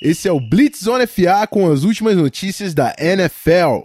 Esse 0.00 0.28
é 0.28 0.32
o 0.32 0.40
Blitz 0.40 0.84
Zone 0.84 1.06
FA 1.06 1.46
com 1.48 1.70
as 1.70 1.82
últimas 1.82 2.16
notícias 2.16 2.74
da 2.74 2.94
NFL. 2.98 3.82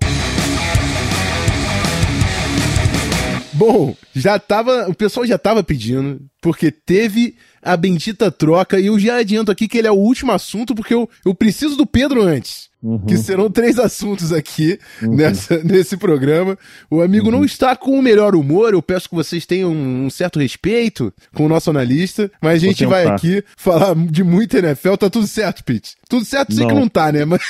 Bom, 3.53 3.95
já 4.13 4.39
tava, 4.39 4.89
o 4.89 4.93
pessoal 4.93 5.25
já 5.25 5.37
tava 5.37 5.63
pedindo, 5.63 6.19
porque 6.41 6.71
teve 6.71 7.35
a 7.61 7.77
bendita 7.77 8.31
troca, 8.31 8.79
e 8.79 8.87
eu 8.87 8.99
já 8.99 9.17
adianto 9.17 9.51
aqui 9.51 9.67
que 9.67 9.77
ele 9.77 9.87
é 9.87 9.91
o 9.91 9.95
último 9.95 10.31
assunto, 10.31 10.73
porque 10.73 10.93
eu, 10.93 11.07
eu 11.23 11.35
preciso 11.35 11.77
do 11.77 11.85
Pedro 11.85 12.23
antes. 12.23 12.70
Uhum. 12.83 12.99
Que 13.05 13.15
serão 13.15 13.49
três 13.49 13.77
assuntos 13.77 14.33
aqui 14.33 14.79
uhum. 15.01 15.15
nessa, 15.15 15.59
nesse 15.63 15.95
programa. 15.95 16.57
O 16.89 17.01
amigo 17.01 17.27
uhum. 17.27 17.31
não 17.31 17.45
está 17.45 17.75
com 17.75 17.97
o 17.97 18.01
melhor 18.01 18.35
humor, 18.35 18.73
eu 18.73 18.81
peço 18.81 19.07
que 19.07 19.15
vocês 19.15 19.45
tenham 19.45 19.71
um 19.71 20.09
certo 20.09 20.39
respeito 20.39 21.13
com 21.33 21.45
o 21.45 21.49
nosso 21.49 21.69
analista, 21.69 22.31
mas 22.41 22.55
a 22.55 22.65
gente 22.65 22.85
vai 22.85 23.05
aqui 23.05 23.43
falar 23.55 23.95
de 23.95 24.23
muito 24.23 24.57
NFL. 24.57 24.95
Tá 24.95 25.09
tudo 25.09 25.27
certo, 25.27 25.63
Pete? 25.63 25.95
Tudo 26.09 26.25
certo, 26.25 26.53
sei 26.53 26.65
que 26.65 26.73
não 26.73 26.87
tá, 26.87 27.11
né? 27.11 27.23
Mas... 27.23 27.41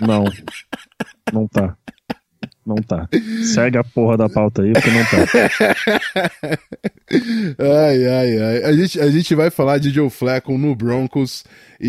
Não, 0.00 0.24
não 1.32 1.46
tá. 1.46 1.76
Não 2.66 2.76
tá. 2.76 3.06
Segue 3.42 3.76
a 3.76 3.84
porra 3.84 4.16
da 4.16 4.28
pauta 4.28 4.62
aí, 4.62 4.72
porque 4.72 4.90
não 4.90 5.04
tá. 5.04 5.18
ai, 7.58 8.06
ai, 8.06 8.38
ai. 8.38 8.64
A 8.64 8.72
gente, 8.72 8.98
a 8.98 9.10
gente 9.10 9.34
vai 9.34 9.50
falar 9.50 9.76
de 9.76 9.90
Joe 9.90 10.08
Flacco 10.08 10.56
no 10.56 10.74
Broncos 10.74 11.44
e, 11.78 11.88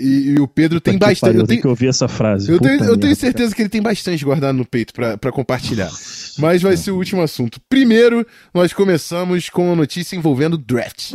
e, 0.00 0.30
e 0.30 0.40
o 0.40 0.48
Pedro 0.48 0.80
Puta 0.80 0.90
tem 0.90 0.98
bastante. 0.98 1.20
Pariu, 1.20 1.40
eu 1.40 1.46
tenho 1.46 1.60
que 1.60 1.68
ouvir 1.68 1.88
essa 1.88 2.08
frase. 2.08 2.50
Eu 2.50 2.58
tenho, 2.58 2.82
eu 2.84 2.96
tenho 2.96 3.14
certeza 3.14 3.50
cara. 3.50 3.56
que 3.56 3.62
ele 3.62 3.68
tem 3.68 3.82
bastante 3.82 4.24
guardado 4.24 4.56
no 4.56 4.64
peito 4.64 4.94
para 4.94 5.30
compartilhar. 5.30 5.90
Mas 6.38 6.62
vai 6.62 6.76
ser 6.76 6.90
o 6.92 6.96
último 6.96 7.20
assunto. 7.20 7.60
Primeiro, 7.68 8.26
nós 8.54 8.72
começamos 8.72 9.50
com 9.50 9.72
a 9.72 9.76
notícia 9.76 10.16
envolvendo 10.16 10.56
draft. 10.56 11.12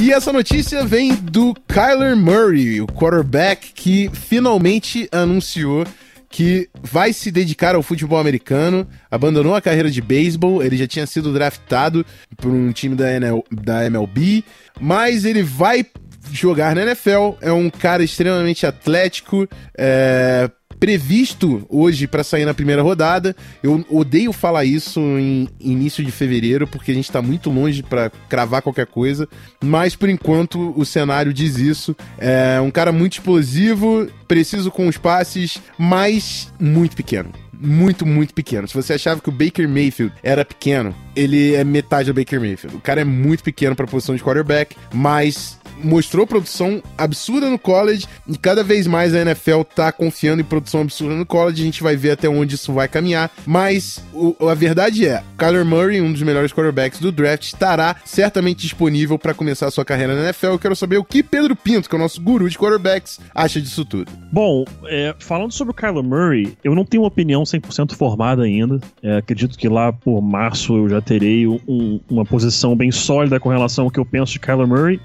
E 0.00 0.12
essa 0.12 0.32
notícia 0.32 0.84
vem 0.84 1.14
do 1.16 1.52
Kyler 1.66 2.16
Murray, 2.16 2.80
o 2.80 2.86
quarterback 2.86 3.72
que 3.72 4.08
finalmente 4.12 5.08
anunciou 5.10 5.84
que 6.28 6.68
vai 6.82 7.12
se 7.12 7.30
dedicar 7.30 7.74
ao 7.74 7.82
futebol 7.82 8.18
americano, 8.18 8.86
abandonou 9.10 9.54
a 9.54 9.60
carreira 9.60 9.90
de 9.90 10.02
beisebol, 10.02 10.62
ele 10.62 10.76
já 10.76 10.86
tinha 10.86 11.06
sido 11.06 11.32
draftado 11.32 12.04
por 12.36 12.50
um 12.50 12.72
time 12.72 12.94
da, 12.94 13.10
NL, 13.12 13.44
da 13.50 13.84
MLB, 13.86 14.44
mas 14.80 15.24
ele 15.24 15.42
vai 15.42 15.84
jogar 16.32 16.74
na 16.74 16.82
NFL, 16.82 17.34
é 17.40 17.52
um 17.52 17.70
cara 17.70 18.02
extremamente 18.02 18.66
atlético, 18.66 19.48
é, 19.76 20.50
previsto 20.78 21.66
hoje 21.68 22.06
para 22.06 22.24
sair 22.24 22.44
na 22.44 22.54
primeira 22.54 22.82
rodada. 22.82 23.34
Eu 23.62 23.84
odeio 23.90 24.32
falar 24.32 24.64
isso 24.64 25.00
em 25.00 25.48
início 25.60 26.04
de 26.04 26.10
fevereiro, 26.10 26.66
porque 26.66 26.90
a 26.90 26.94
gente 26.94 27.04
está 27.04 27.22
muito 27.22 27.50
longe 27.50 27.82
para 27.82 28.10
cravar 28.28 28.62
qualquer 28.62 28.86
coisa, 28.86 29.28
mas 29.62 29.96
por 29.96 30.08
enquanto 30.08 30.72
o 30.76 30.84
cenário 30.84 31.32
diz 31.32 31.56
isso. 31.58 31.96
É 32.18 32.60
um 32.60 32.70
cara 32.70 32.92
muito 32.92 33.14
explosivo, 33.14 34.08
preciso 34.28 34.70
com 34.70 34.86
os 34.86 34.96
passes, 34.96 35.58
mas 35.78 36.52
muito 36.58 36.96
pequeno 36.96 37.30
muito, 37.58 38.04
muito 38.04 38.34
pequeno. 38.34 38.68
Se 38.68 38.74
você 38.74 38.94
achava 38.94 39.20
que 39.20 39.28
o 39.28 39.32
Baker 39.32 39.68
Mayfield 39.68 40.12
era 40.22 40.44
pequeno, 40.44 40.94
ele 41.14 41.54
é 41.54 41.64
metade 41.64 42.12
do 42.12 42.14
Baker 42.14 42.40
Mayfield. 42.40 42.76
O 42.76 42.80
cara 42.80 43.00
é 43.00 43.04
muito 43.04 43.42
pequeno 43.42 43.74
para 43.74 43.86
a 43.86 43.88
posição 43.88 44.14
de 44.14 44.22
quarterback, 44.22 44.76
mas 44.92 45.58
mostrou 45.82 46.26
produção 46.26 46.82
absurda 46.96 47.48
no 47.48 47.58
college 47.58 48.06
e 48.26 48.36
cada 48.36 48.62
vez 48.62 48.86
mais 48.86 49.14
a 49.14 49.20
NFL 49.20 49.62
tá 49.62 49.92
confiando 49.92 50.40
em 50.40 50.44
produção 50.44 50.82
absurda 50.82 51.14
no 51.14 51.26
college. 51.26 51.62
A 51.62 51.64
gente 51.64 51.82
vai 51.82 51.96
ver 51.96 52.12
até 52.12 52.28
onde 52.28 52.54
isso 52.54 52.72
vai 52.72 52.88
caminhar. 52.88 53.30
Mas 53.46 54.02
o, 54.12 54.48
a 54.48 54.54
verdade 54.54 55.06
é, 55.06 55.22
Kyler 55.36 55.64
Murray, 55.64 56.00
um 56.00 56.12
dos 56.12 56.22
melhores 56.22 56.52
quarterbacks 56.52 57.00
do 57.00 57.12
draft, 57.12 57.44
estará 57.44 57.96
certamente 58.04 58.60
disponível 58.60 59.18
para 59.18 59.34
começar 59.34 59.66
a 59.66 59.70
sua 59.70 59.84
carreira 59.84 60.14
na 60.14 60.24
NFL. 60.24 60.46
Eu 60.46 60.58
quero 60.58 60.76
saber 60.76 60.98
o 60.98 61.04
que 61.04 61.22
Pedro 61.22 61.54
Pinto, 61.54 61.88
que 61.88 61.94
é 61.94 61.98
o 61.98 62.02
nosso 62.02 62.20
guru 62.20 62.48
de 62.48 62.58
quarterbacks, 62.58 63.20
acha 63.34 63.60
disso 63.60 63.84
tudo. 63.84 64.10
Bom, 64.32 64.64
é, 64.86 65.14
falando 65.18 65.52
sobre 65.52 65.72
o 65.72 65.74
Kyler 65.74 66.02
Murray, 66.02 66.56
eu 66.62 66.74
não 66.74 66.84
tenho 66.84 67.02
uma 67.02 67.08
opinião 67.08 67.42
100% 67.42 67.94
formada 67.94 68.42
ainda. 68.42 68.80
É, 69.02 69.18
acredito 69.18 69.56
que 69.56 69.68
lá 69.68 69.92
por 69.92 70.20
março 70.20 70.76
eu 70.76 70.88
já 70.88 71.00
terei 71.00 71.46
um, 71.46 72.00
uma 72.08 72.24
posição 72.24 72.76
bem 72.76 72.90
sólida 72.90 73.38
com 73.38 73.48
relação 73.48 73.84
ao 73.84 73.90
que 73.90 73.98
eu 73.98 74.04
penso 74.04 74.32
de 74.32 74.40
Kyler 74.40 74.66
Murray. 74.66 75.00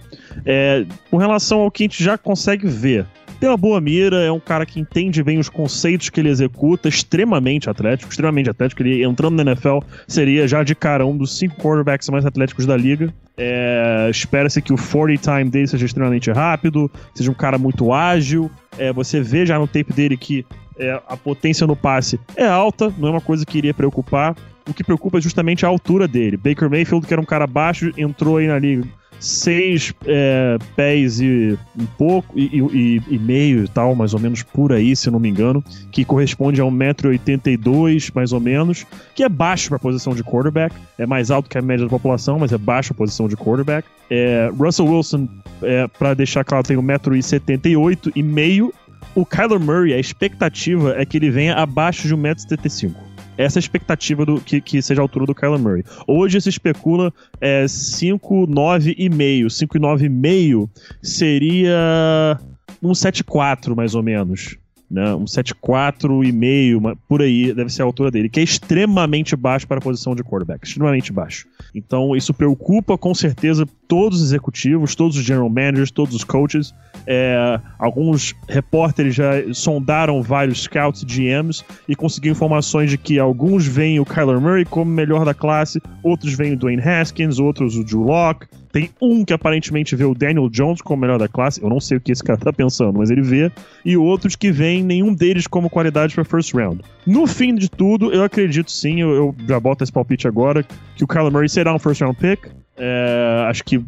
É, 0.46 0.86
com 1.09 1.18
relação 1.18 1.62
ao 1.62 1.72
que 1.72 1.84
a 1.84 1.86
gente 1.86 2.03
já 2.03 2.18
consegue 2.18 2.68
ver, 2.68 3.06
pela 3.42 3.58
boa 3.58 3.81
mira, 3.81 4.18
é 4.18 4.31
um 4.31 4.40
cara 4.40 4.68
que 4.68 4.80
entende 4.80 5.24
bem 5.24 5.40
os 5.40 5.50
conceitos 5.50 6.09
que 6.09 6.19
ele 6.19 6.30
executa, 6.30 6.88
extremamente 6.88 7.72
atlético, 7.72 8.12
extremamente 8.12 8.52
atlético. 8.52 8.84
Ele 8.84 9.03
entrando 9.03 9.44
na 9.44 9.52
NFL 9.52 9.80
seria 10.08 10.47
já 10.47 10.62
de 10.64 10.75
cara 10.75 11.08
um 11.08 11.18
dos 11.18 11.40
cinco 11.40 11.56
quarterbacks 11.56 12.08
mais 12.09 12.24
atléticos 12.24 12.68
da 12.68 12.78
liga. 12.78 13.12
É, 13.36 14.08
Espera-se 14.12 14.62
que 14.62 14.72
o 14.72 14.78
40 14.78 15.19
time 15.24 15.50
dele 15.50 15.66
seja 15.66 15.88
extremamente 15.88 16.30
rápido, 16.30 16.90
seja 17.16 17.31
um 17.31 17.34
cara 17.34 17.58
muito 17.58 17.92
ágil. 17.92 18.50
É, 18.78 18.94
você 18.94 19.19
vê 19.19 19.44
já 19.44 19.58
no 19.58 19.66
tape 19.66 19.92
dele 19.92 20.16
que 20.16 20.46
é, 20.78 21.02
a 21.08 21.18
potência 21.18 21.66
no 21.66 21.75
passe 21.75 22.19
é 22.36 22.46
alta, 22.46 22.94
não 23.00 23.08
é 23.08 23.12
uma 23.12 23.22
coisa 23.22 23.44
que 23.44 23.58
iria 23.58 23.74
preocupar. 23.74 24.36
O 24.69 24.74
que 24.74 24.84
preocupa 24.84 25.18
é 25.18 25.22
justamente 25.22 25.66
a 25.66 25.69
altura 25.69 26.08
dele. 26.08 26.38
Baker 26.38 26.69
Mayfield, 26.69 27.08
que 27.08 27.12
era 27.13 27.19
um 27.19 27.25
cara 27.25 27.48
baixo, 27.48 27.92
entrou 27.98 28.38
aí 28.38 28.46
na 28.46 28.59
liga 28.59 28.88
seis 29.22 29.94
é, 30.06 30.58
pés 30.76 31.22
e 31.22 31.58
um 31.80 31.86
pouco, 31.98 32.38
e, 32.38 32.59
e, 32.59 33.02
e, 33.08 33.20
meio 33.20 33.64
e 33.64 33.68
tal, 33.68 33.94
mais 33.94 34.16
ou 34.16 34.20
menos 34.20 34.42
por 34.42 34.74
aí, 34.74 34.96
se 34.96 35.12
não 35.12 35.20
me 35.20 35.30
engano, 35.30 35.64
que 35.92 36.04
corresponde 36.04 36.59
a 36.59 36.64
1,82m 36.66 38.12
mais 38.16 38.34
ou 38.34 38.40
menos, 38.40 38.86
que 39.14 39.24
é 39.24 39.30
baixo 39.30 39.70
para 39.70 39.78
a 39.78 39.80
posição 39.80 40.16
de 40.16 40.24
quarterback, 40.24 40.76
é 40.98 41.06
mais 41.06 41.30
alto 41.30 41.50
que 41.50 41.58
a 41.58 41.62
média 41.62 41.86
da 41.86 41.90
população, 41.90 42.40
mas 42.40 42.52
é 42.52 42.58
baixo 42.58 42.94
a 42.94 42.96
posição 42.96 43.28
de 43.28 43.38
quarterback. 43.38 43.88
É, 44.10 44.52
Russell 44.58 44.88
Wilson, 44.88 45.30
é, 45.62 45.88
para 45.88 46.16
deixar 46.16 46.44
claro, 46.44 46.64
tem 46.64 46.76
1,78m 46.78 48.12
e 48.16 48.24
meio. 48.24 48.74
O 49.14 49.26
Kyler 49.26 49.60
Murray, 49.60 49.94
a 49.94 50.00
expectativa 50.00 50.96
é 50.98 51.06
que 51.06 51.18
ele 51.18 51.30
venha 51.30 51.54
abaixo 51.56 52.08
de 52.08 52.16
1,75m 52.16 53.11
essa 53.44 53.57
é 53.57 53.59
a 53.59 53.62
expectativa 53.62 54.25
do 54.25 54.40
que, 54.40 54.62
que 54.62 54.81
seja 54.81 55.02
a 55.02 55.03
altura 55.03 55.25
do 55.25 55.35
Kyler 55.35 55.59
Murray. 55.59 55.84
Hoje 56.07 56.40
se 56.41 56.50
especula 56.50 57.13
é, 57.40 57.66
5,9,5. 57.66 59.46
5,9,5 59.46 60.69
seria 61.02 62.40
um 62.81 62.91
7,4 62.91 63.75
mais 63.75 63.96
ou 63.96 64.03
menos. 64.03 64.57
Né? 64.91 65.16
Um 65.16 65.24
7,4,5, 65.24 66.97
por 67.07 67.22
aí 67.22 67.53
deve 67.53 67.72
ser 67.72 67.81
a 67.81 67.85
altura 67.85 68.12
dele, 68.12 68.28
que 68.28 68.41
é 68.41 68.44
extremamente 68.44 69.38
baixo 69.38 69.66
para 69.66 69.78
a 69.78 69.81
posição 69.81 70.13
de 70.13 70.22
quarterback. 70.22 70.68
Extremamente 70.68 71.13
baixo. 71.13 71.47
Então 71.74 72.13
isso 72.13 72.34
preocupa 72.34 72.97
com 72.97 73.13
certeza 73.13 73.66
todos 73.88 74.19
os 74.19 74.28
executivos, 74.28 74.94
todos 74.94 75.16
os 75.16 75.24
general 75.24 75.50
managers, 75.50 75.91
todos 75.91 76.13
os 76.13 76.25
coaches. 76.25 76.74
É, 77.07 77.57
alguns 77.80 78.35
repórteres 78.50 79.16
já 79.16 79.31
sondaram 79.53 80.22
vários 80.22 80.63
scouts 80.63 81.03
e 81.03 81.06
GMs 81.06 81.63
e 81.88 81.96
conseguiram 81.96 82.34
informações 82.34 82.90
de 82.90 82.97
que 82.97 83.18
alguns 83.18 83.66
veem 83.66 84.00
o 84.00 84.06
Kyler 84.06 84.41
Murray 84.41 84.66
como 84.66 84.91
melhor 84.91 85.24
da 85.24 85.34
classe, 85.34 85.81
outros 86.03 86.34
veem 86.34 86.53
o 86.53 86.57
Dwayne 86.57 86.81
Haskins, 86.81 87.40
outros 87.40 87.78
o 87.78 87.84
Drew 87.84 88.03
Locke. 88.03 88.46
Tem 88.72 88.90
um 89.02 89.26
que 89.26 89.34
aparentemente 89.34 89.96
vê 89.96 90.06
o 90.06 90.14
Daniel 90.14 90.50
Jones 90.50 90.82
como 90.82 91.02
melhor 91.02 91.20
da 91.20 91.28
classe, 91.28 91.62
eu 91.62 91.70
não 91.70 91.80
sei 91.80 91.98
o 91.98 92.02
que 92.02 92.12
esse 92.12 92.24
cara 92.24 92.40
tá 92.40 92.54
pensando, 92.54 92.98
mas 92.98 93.09
ele 93.09 93.22
vê, 93.22 93.52
e 93.84 93.98
outros 93.98 94.36
que 94.36 94.52
veem 94.52 94.84
nenhum 94.84 95.14
deles 95.14 95.48
como 95.48 95.70
qualidade 95.70 96.16
para 96.16 96.24
first 96.24 96.54
round. 96.54 96.81
No 97.06 97.28
fim 97.28 97.54
de 97.54 97.70
tudo, 97.70 98.12
eu 98.14 98.24
acredito 98.24 98.72
sim, 98.72 99.02
eu, 99.02 99.12
eu 99.12 99.36
já 99.48 99.60
boto 99.60 99.84
esse 99.84 99.92
palpite 99.92 100.28
agora, 100.28 100.66
que 100.96 101.04
o 101.04 101.08
Kyler 101.08 101.31
Murray 101.31 101.50
será 101.50 101.74
um 101.74 101.80
first 101.80 102.02
round 102.02 102.18
pick. 102.18 102.48
É, 102.78 103.46
acho 103.48 103.64
que 103.64 103.84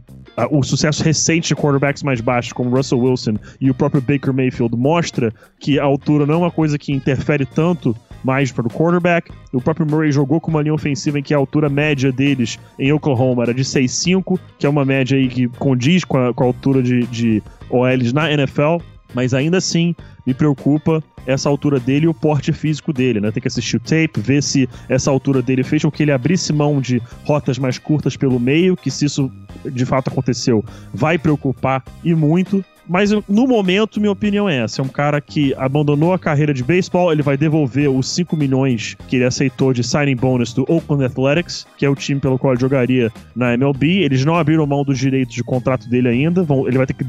o 0.52 0.62
sucesso 0.64 1.04
recente 1.04 1.48
de 1.48 1.56
quarterbacks 1.56 2.04
mais 2.04 2.20
baixos, 2.22 2.54
como 2.54 2.76
Russell 2.76 3.00
Wilson 3.00 3.36
e 3.60 3.70
o 3.70 3.74
próprio 3.74 4.02
Baker 4.02 4.34
Mayfield, 4.34 4.76
mostra 4.76 5.34
que 5.60 5.80
a 5.80 5.84
altura 5.84 6.26
não 6.26 6.36
é 6.36 6.38
uma 6.38 6.52
coisa 6.52 6.78
que 6.78 6.92
interfere 6.92 7.46
tanto 7.46 7.96
mais 8.24 8.52
para 8.52 8.68
o 8.68 8.70
quarterback. 8.70 9.32
O 9.52 9.62
próprio 9.62 9.86
Murray 9.86 10.12
jogou 10.12 10.40
com 10.40 10.52
uma 10.52 10.62
linha 10.62 10.74
ofensiva 10.74 11.20
em 11.20 11.24
que 11.24 11.34
a 11.34 11.38
altura 11.38 11.70
média 11.70 12.12
deles 12.12 12.60
em 12.80 12.92
Oklahoma 12.92 13.44
era 13.44 13.54
de 13.54 13.64
6'5", 13.64 14.40
que 14.58 14.66
é 14.66 14.70
uma 14.70 14.86
média 14.86 15.18
aí 15.18 15.28
que 15.28 15.48
condiz 15.48 16.04
com 16.04 16.18
a, 16.18 16.34
com 16.34 16.44
a 16.44 16.48
altura 16.48 16.82
de, 16.82 17.06
de 17.08 17.44
OLs 17.70 18.14
na 18.14 18.32
NFL. 18.32 18.78
Mas 19.14 19.34
ainda 19.34 19.58
assim, 19.58 19.96
me 20.26 20.34
preocupa 20.34 21.04
essa 21.26 21.48
altura 21.48 21.80
dele 21.80 22.06
e 22.06 22.10
o 22.10 22.14
porte 22.14 22.52
físico 22.52 22.92
dele, 22.92 23.22
né? 23.22 23.32
Tem 23.32 23.42
que 23.42 23.48
assistir 23.48 23.78
o 23.78 23.80
tape, 23.80 24.20
ver 24.20 24.42
se 24.44 24.68
essa 24.90 25.10
altura 25.10 25.42
dele 25.42 25.64
fez 25.64 25.84
com 25.84 25.92
que 25.92 26.04
ele 26.04 26.12
abrisse 26.12 26.52
mão 26.52 26.82
de 26.82 27.02
rotas 27.26 27.58
mais 27.58 27.78
curtas 27.78 28.18
pelo 28.18 28.40
meio, 28.40 28.76
que 28.76 28.92
se 28.92 29.06
isso 29.06 29.32
de 29.66 29.86
fato 29.86 30.10
aconteceu, 30.10 30.64
vai 30.94 31.18
preocupar 31.18 31.84
e 32.04 32.14
muito. 32.14 32.64
Mas 32.88 33.12
no 33.12 33.48
momento, 33.48 34.00
minha 34.00 34.12
opinião 34.12 34.48
é 34.50 34.58
essa. 34.58 34.82
É 34.82 34.84
um 34.84 34.90
cara 34.90 35.22
que 35.22 35.54
abandonou 35.56 36.14
a 36.14 36.20
carreira 36.20 36.54
de 36.54 36.64
beisebol, 36.64 37.12
ele 37.12 37.22
vai 37.22 37.38
devolver 37.38 37.90
os 37.90 38.10
5 38.10 38.36
milhões 38.36 38.96
que 39.08 39.16
ele 39.16 39.26
aceitou 39.26 39.74
de 39.74 39.84
signing 39.84 40.16
bonus 40.16 40.54
do 40.54 40.66
Oakland 40.70 41.06
Athletics, 41.06 41.66
que 41.78 41.86
é 41.86 41.90
o 41.90 41.96
time 41.96 42.20
pelo 42.20 42.38
qual 42.38 42.54
ele 42.54 42.62
jogaria 42.62 43.12
na 43.36 43.54
MLB. 43.54 44.04
Eles 44.04 44.26
não 44.26 44.36
abriram 44.36 44.66
mão 44.66 44.84
dos 44.84 45.00
direitos 45.00 45.34
de 45.34 45.44
contrato 45.44 45.88
dele 45.90 46.10
ainda, 46.10 46.44
vão, 46.44 46.68
ele 46.68 46.78
vai 46.78 46.86
ter 46.86 46.94
que 46.94 47.06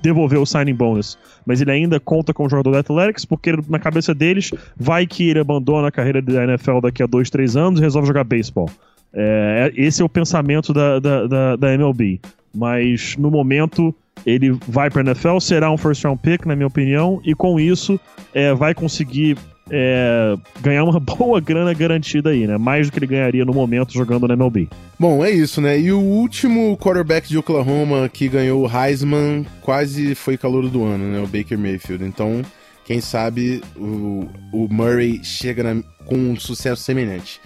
devolver 0.00 0.38
o 0.38 0.46
signing 0.46 0.74
bonus. 0.74 1.18
Mas 1.44 1.60
ele 1.60 1.70
ainda 1.70 2.00
conta 2.00 2.32
com 2.32 2.46
o 2.46 2.48
jogador 2.48 2.70
do 2.70 2.78
Athletics, 2.78 3.24
porque 3.24 3.52
na 3.68 3.78
cabeça 3.78 4.14
deles, 4.14 4.50
vai 4.76 5.06
que 5.06 5.28
ele 5.28 5.40
abandona 5.40 5.88
a 5.88 5.92
carreira 5.92 6.22
da 6.22 6.44
NFL 6.44 6.80
daqui 6.80 7.02
a 7.02 7.06
2, 7.06 7.28
3 7.28 7.56
anos 7.56 7.80
e 7.80 7.82
resolve 7.82 8.08
jogar 8.08 8.24
beisebol. 8.24 8.70
É, 9.12 9.72
esse 9.74 10.00
é 10.00 10.04
o 10.04 10.08
pensamento 10.08 10.72
da, 10.72 10.98
da, 10.98 11.26
da, 11.26 11.56
da 11.56 11.74
MLB. 11.74 12.20
Mas 12.54 13.16
no 13.16 13.30
momento 13.30 13.94
ele 14.26 14.50
vai 14.66 14.90
para 14.90 15.02
NFL, 15.02 15.38
será 15.40 15.70
um 15.70 15.76
first 15.76 16.04
round 16.04 16.20
pick, 16.22 16.46
na 16.46 16.54
minha 16.54 16.66
opinião, 16.66 17.20
e 17.24 17.34
com 17.34 17.58
isso 17.58 17.98
é, 18.34 18.54
vai 18.54 18.74
conseguir 18.74 19.36
é, 19.70 20.34
ganhar 20.60 20.84
uma 20.84 20.98
boa 21.00 21.40
grana 21.40 21.72
garantida 21.72 22.30
aí, 22.30 22.46
né? 22.46 22.56
Mais 22.58 22.86
do 22.86 22.92
que 22.92 22.98
ele 22.98 23.06
ganharia 23.06 23.44
no 23.44 23.52
momento 23.52 23.92
jogando 23.92 24.26
na 24.26 24.34
MLB. 24.34 24.68
Bom, 24.98 25.24
é 25.24 25.30
isso, 25.30 25.60
né? 25.60 25.78
E 25.78 25.92
o 25.92 26.00
último 26.00 26.76
quarterback 26.78 27.28
de 27.28 27.38
Oklahoma 27.38 28.08
que 28.08 28.28
ganhou 28.28 28.66
o 28.66 28.70
Heisman 28.70 29.46
quase 29.60 30.14
foi 30.14 30.36
calor 30.36 30.68
do 30.68 30.84
ano, 30.84 31.04
né? 31.12 31.20
O 31.20 31.26
Baker 31.26 31.58
Mayfield. 31.58 32.04
Então, 32.04 32.42
quem 32.84 33.00
sabe 33.00 33.62
o, 33.76 34.26
o 34.52 34.68
Murray 34.70 35.20
chega 35.22 35.62
na, 35.62 35.82
com 36.04 36.16
um 36.16 36.38
sucesso 36.38 36.82
semelhante. 36.82 37.40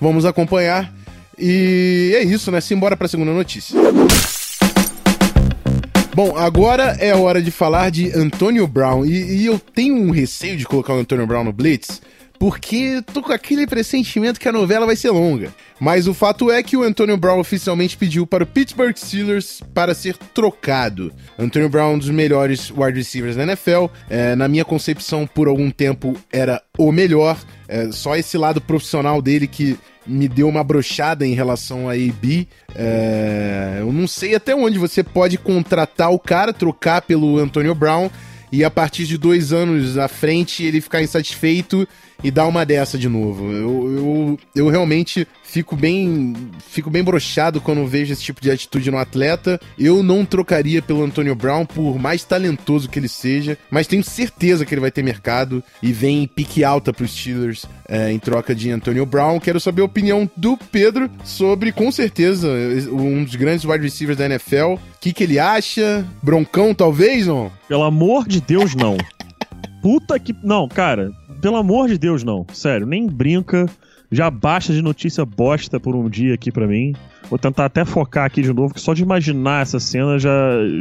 Vamos 0.00 0.24
acompanhar. 0.24 0.92
E 1.38 2.12
é 2.16 2.22
isso, 2.24 2.50
né? 2.50 2.60
Simbora 2.60 2.96
para 2.96 3.06
a 3.06 3.08
segunda 3.08 3.32
notícia. 3.32 3.78
Bom, 6.18 6.36
agora 6.36 6.96
é 6.98 7.14
hora 7.14 7.40
de 7.40 7.52
falar 7.52 7.92
de 7.92 8.10
Antonio 8.10 8.66
Brown. 8.66 9.06
E, 9.06 9.36
e, 9.36 9.46
eu 9.46 9.56
tenho 9.56 9.94
um 9.94 10.10
receio 10.10 10.56
de 10.56 10.64
colocar 10.64 10.92
o 10.92 10.98
Antonio 10.98 11.24
Brown 11.28 11.44
no 11.44 11.52
Blitz, 11.52 12.02
porque 12.40 13.00
tô 13.14 13.22
com 13.22 13.32
aquele 13.32 13.68
pressentimento 13.68 14.40
que 14.40 14.48
a 14.48 14.52
novela 14.52 14.84
vai 14.84 14.96
ser 14.96 15.10
longa. 15.10 15.54
Mas 15.78 16.08
o 16.08 16.14
fato 16.14 16.50
é 16.50 16.60
que 16.60 16.76
o 16.76 16.82
Antonio 16.82 17.16
Brown 17.16 17.38
oficialmente 17.38 17.96
pediu 17.96 18.26
para 18.26 18.42
o 18.42 18.46
Pittsburgh 18.48 18.96
Steelers 18.96 19.62
para 19.72 19.94
ser 19.94 20.16
trocado. 20.34 21.12
Antonio 21.38 21.68
Brown, 21.68 21.94
um 21.94 21.98
dos 21.98 22.10
melhores 22.10 22.68
wide 22.68 22.98
receivers 22.98 23.36
da 23.36 23.44
NFL, 23.44 23.86
é, 24.10 24.34
na 24.34 24.48
minha 24.48 24.64
concepção, 24.64 25.24
por 25.24 25.46
algum 25.46 25.70
tempo 25.70 26.16
era 26.32 26.60
o 26.76 26.90
melhor. 26.90 27.38
É, 27.68 27.92
só 27.92 28.16
esse 28.16 28.36
lado 28.36 28.60
profissional 28.60 29.22
dele 29.22 29.46
que 29.46 29.78
me 30.08 30.26
deu 30.28 30.48
uma 30.48 30.64
brochada 30.64 31.26
em 31.26 31.34
relação 31.34 31.88
a 31.88 31.92
AB. 31.92 32.48
É, 32.74 33.76
eu 33.80 33.92
não 33.92 34.08
sei 34.08 34.34
até 34.34 34.54
onde 34.54 34.78
você 34.78 35.04
pode 35.04 35.36
contratar 35.36 36.10
o 36.10 36.18
cara, 36.18 36.52
trocar 36.52 37.02
pelo 37.02 37.38
Antonio 37.38 37.74
Brown 37.74 38.10
e 38.50 38.64
a 38.64 38.70
partir 38.70 39.06
de 39.06 39.18
dois 39.18 39.52
anos 39.52 39.98
à 39.98 40.08
frente 40.08 40.64
ele 40.64 40.80
ficar 40.80 41.02
insatisfeito 41.02 41.86
e 42.22 42.30
dar 42.30 42.46
uma 42.46 42.64
dessa 42.64 42.98
de 42.98 43.08
novo. 43.08 43.50
Eu, 43.52 43.96
eu, 43.96 44.38
eu 44.54 44.68
realmente 44.68 45.26
fico 45.42 45.76
bem 45.76 46.34
fico 46.68 46.90
bem 46.90 47.02
brochado 47.02 47.60
quando 47.60 47.86
vejo 47.86 48.12
esse 48.12 48.22
tipo 48.22 48.40
de 48.40 48.50
atitude 48.50 48.90
no 48.90 48.98
atleta. 48.98 49.60
Eu 49.78 50.02
não 50.02 50.24
trocaria 50.24 50.82
pelo 50.82 51.02
Antonio 51.02 51.34
Brown, 51.34 51.64
por 51.64 51.98
mais 51.98 52.24
talentoso 52.24 52.88
que 52.88 52.98
ele 52.98 53.08
seja, 53.08 53.56
mas 53.70 53.86
tenho 53.86 54.02
certeza 54.02 54.66
que 54.66 54.74
ele 54.74 54.80
vai 54.80 54.90
ter 54.90 55.02
mercado 55.02 55.62
e 55.82 55.92
vem 55.92 56.26
pique 56.26 56.64
alta 56.64 56.92
para 56.92 57.04
os 57.04 57.12
Steelers 57.12 57.66
é, 57.88 58.12
em 58.12 58.18
troca 58.18 58.54
de 58.54 58.70
Antonio 58.70 59.06
Brown. 59.06 59.40
Quero 59.40 59.60
saber 59.60 59.82
a 59.82 59.86
opinião 59.86 60.28
do 60.36 60.56
Pedro 60.56 61.10
sobre, 61.24 61.72
com 61.72 61.90
certeza, 61.90 62.48
um 62.92 63.24
dos 63.24 63.34
grandes 63.36 63.64
wide 63.64 63.82
receivers 63.82 64.18
da 64.18 64.26
NFL. 64.26 64.74
O 64.74 64.80
que, 65.00 65.12
que 65.12 65.24
ele 65.24 65.38
acha? 65.38 66.06
Broncão, 66.22 66.74
talvez, 66.74 67.26
não? 67.26 67.50
Pelo 67.68 67.84
amor 67.84 68.26
de 68.26 68.40
Deus, 68.40 68.74
não. 68.74 68.96
Puta 69.80 70.18
que. 70.18 70.34
Não, 70.42 70.68
cara, 70.68 71.12
pelo 71.40 71.56
amor 71.56 71.88
de 71.88 71.98
Deus, 71.98 72.22
não. 72.22 72.46
Sério, 72.52 72.86
nem 72.86 73.06
brinca. 73.06 73.66
Já 74.10 74.30
baixa 74.30 74.72
de 74.72 74.80
notícia 74.80 75.24
bosta 75.24 75.78
por 75.78 75.94
um 75.94 76.08
dia 76.08 76.34
aqui 76.34 76.50
para 76.50 76.66
mim. 76.66 76.94
Vou 77.28 77.38
tentar 77.38 77.66
até 77.66 77.84
focar 77.84 78.24
aqui 78.24 78.40
de 78.40 78.52
novo, 78.52 78.72
que 78.72 78.80
só 78.80 78.94
de 78.94 79.02
imaginar 79.02 79.62
essa 79.62 79.78
cena 79.78 80.18
já, 80.18 80.30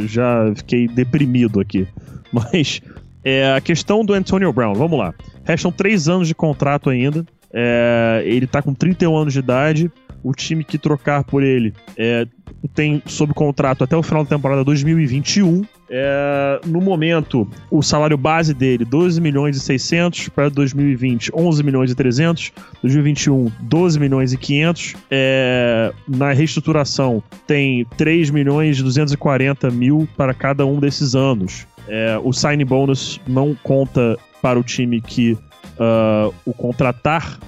já 0.06 0.54
fiquei 0.56 0.88
deprimido 0.88 1.60
aqui. 1.60 1.86
Mas 2.32 2.82
é, 3.24 3.54
a 3.54 3.60
questão 3.60 4.06
do 4.06 4.14
Antonio 4.14 4.54
Brown, 4.54 4.74
vamos 4.74 4.98
lá. 4.98 5.14
Restam 5.44 5.72
três 5.72 6.08
anos 6.08 6.28
de 6.28 6.36
contrato 6.36 6.90
ainda. 6.90 7.26
É, 7.54 8.24
ele 8.26 8.48
tá 8.48 8.62
com 8.62 8.74
31 8.74 9.16
anos 9.16 9.34
de 9.34 9.40
idade. 9.40 9.92
O 10.24 10.34
time 10.34 10.64
que 10.64 10.78
trocar 10.78 11.24
por 11.24 11.44
ele 11.44 11.74
é, 11.98 12.26
tem 12.74 13.02
sob 13.06 13.34
contrato 13.34 13.84
até 13.84 13.96
o 13.96 14.04
final 14.04 14.24
da 14.24 14.30
temporada 14.30 14.64
2021. 14.64 15.64
É, 15.90 16.60
no 16.66 16.82
momento, 16.82 17.48
o 17.72 17.82
salário 17.82 18.18
base 18.18 18.54
dele, 18.54 18.84
12 18.84 19.22
milhões 19.22 19.56
e 19.56 19.60
600, 19.60 20.30
para 20.30 20.50
2020, 20.50 21.32
11 21.34 21.64
milhões 21.64 21.92
e 21.92 21.96
300, 21.96 22.52
2021, 22.82 23.52
12 23.62 24.00
milhões 24.00 24.34
e 24.34 24.38
500. 24.38 24.96
É, 25.10 25.94
na 26.08 26.32
reestruturação, 26.34 27.24
tem 27.46 27.86
3 27.98 28.30
milhões 28.30 28.80
e 28.80 28.84
240 28.84 29.70
mil 29.72 30.08
para 30.18 30.34
cada 30.34 30.66
um 30.66 30.80
desses 30.80 31.16
anos. 31.16 31.66
É, 31.88 32.20
o 32.22 32.34
sign 32.34 32.64
bonus 32.66 33.20
não 33.26 33.56
conta 33.64 34.18
para 34.42 34.60
o 34.60 34.64
time 34.64 35.02
que 35.02 35.38
uh, 35.78 36.34
o 36.46 36.54
contratar 36.54 37.40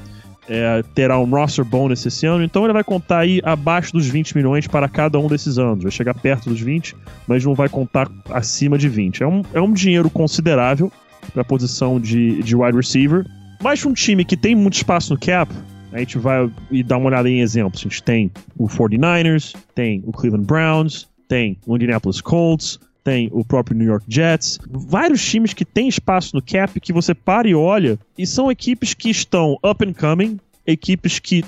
é, 0.50 0.84
terá 0.96 1.20
um 1.20 1.30
roster 1.30 1.64
bonus 1.64 2.04
esse 2.04 2.26
ano, 2.26 2.44
então 2.44 2.64
ele 2.64 2.74
vai 2.74 2.84
contar 2.84 3.20
aí 3.20 3.40
abaixo 3.44 3.94
dos 3.94 4.08
20 4.08 4.36
milhões 4.36 4.68
para 4.68 4.90
cada 4.90 5.20
um 5.20 5.28
desses 5.28 5.60
anos. 5.60 5.84
Vai 5.84 5.92
chegar 5.92 6.16
perto 6.16 6.50
dos 6.50 6.60
20, 6.60 6.96
mas 7.28 7.46
não 7.46 7.54
vai 7.54 7.70
contar 7.70 8.10
acima 8.32 8.76
de 8.76 8.90
20. 8.90 9.22
É 9.22 9.28
um, 9.28 9.44
é 9.54 9.62
um 9.62 9.72
dinheiro 9.72 10.10
considerável 10.10 10.92
para 11.32 11.44
a 11.44 11.46
posição 11.46 12.00
de, 12.00 12.42
de 12.42 12.56
wide 12.56 12.76
receiver, 12.76 13.26
mas 13.62 13.86
um 13.86 13.94
time 13.94 14.26
que 14.26 14.36
tem 14.36 14.56
muito 14.56 14.74
espaço 14.74 15.14
no 15.14 15.20
cap, 15.20 15.54
a 15.94 16.00
gente 16.00 16.18
vai 16.18 16.50
e 16.72 16.82
dar 16.82 16.98
uma 16.98 17.08
olhada 17.08 17.30
em 17.30 17.42
exemplos. 17.42 17.82
A 17.82 17.84
gente 17.84 18.02
tem 18.02 18.32
o 18.58 18.68
49ers, 18.68 19.56
tem 19.76 20.02
o 20.06 20.12
Cleveland 20.12 20.48
Browns, 20.48 21.08
tem 21.28 21.58
o 21.68 21.76
Indianapolis 21.76 22.22
Colts, 22.22 22.80
tem 23.04 23.30
o 23.32 23.44
próprio 23.44 23.78
New 23.78 23.88
York 23.88 24.06
Jets, 24.08 24.60
vários 24.70 25.24
times 25.24 25.54
que 25.54 25.66
têm 25.66 25.88
espaço 25.88 26.36
no 26.36 26.42
cap 26.42 26.80
que 26.80 26.94
você 26.94 27.14
para 27.14 27.48
e 27.48 27.56
olha, 27.56 27.98
e 28.18 28.26
são 28.26 28.52
equipes 28.52 28.94
que 28.94 29.10
estão 29.10 29.58
up 29.64 29.86
and 29.86 29.94
coming, 29.94 30.40
equipes 30.66 31.20
que 31.20 31.44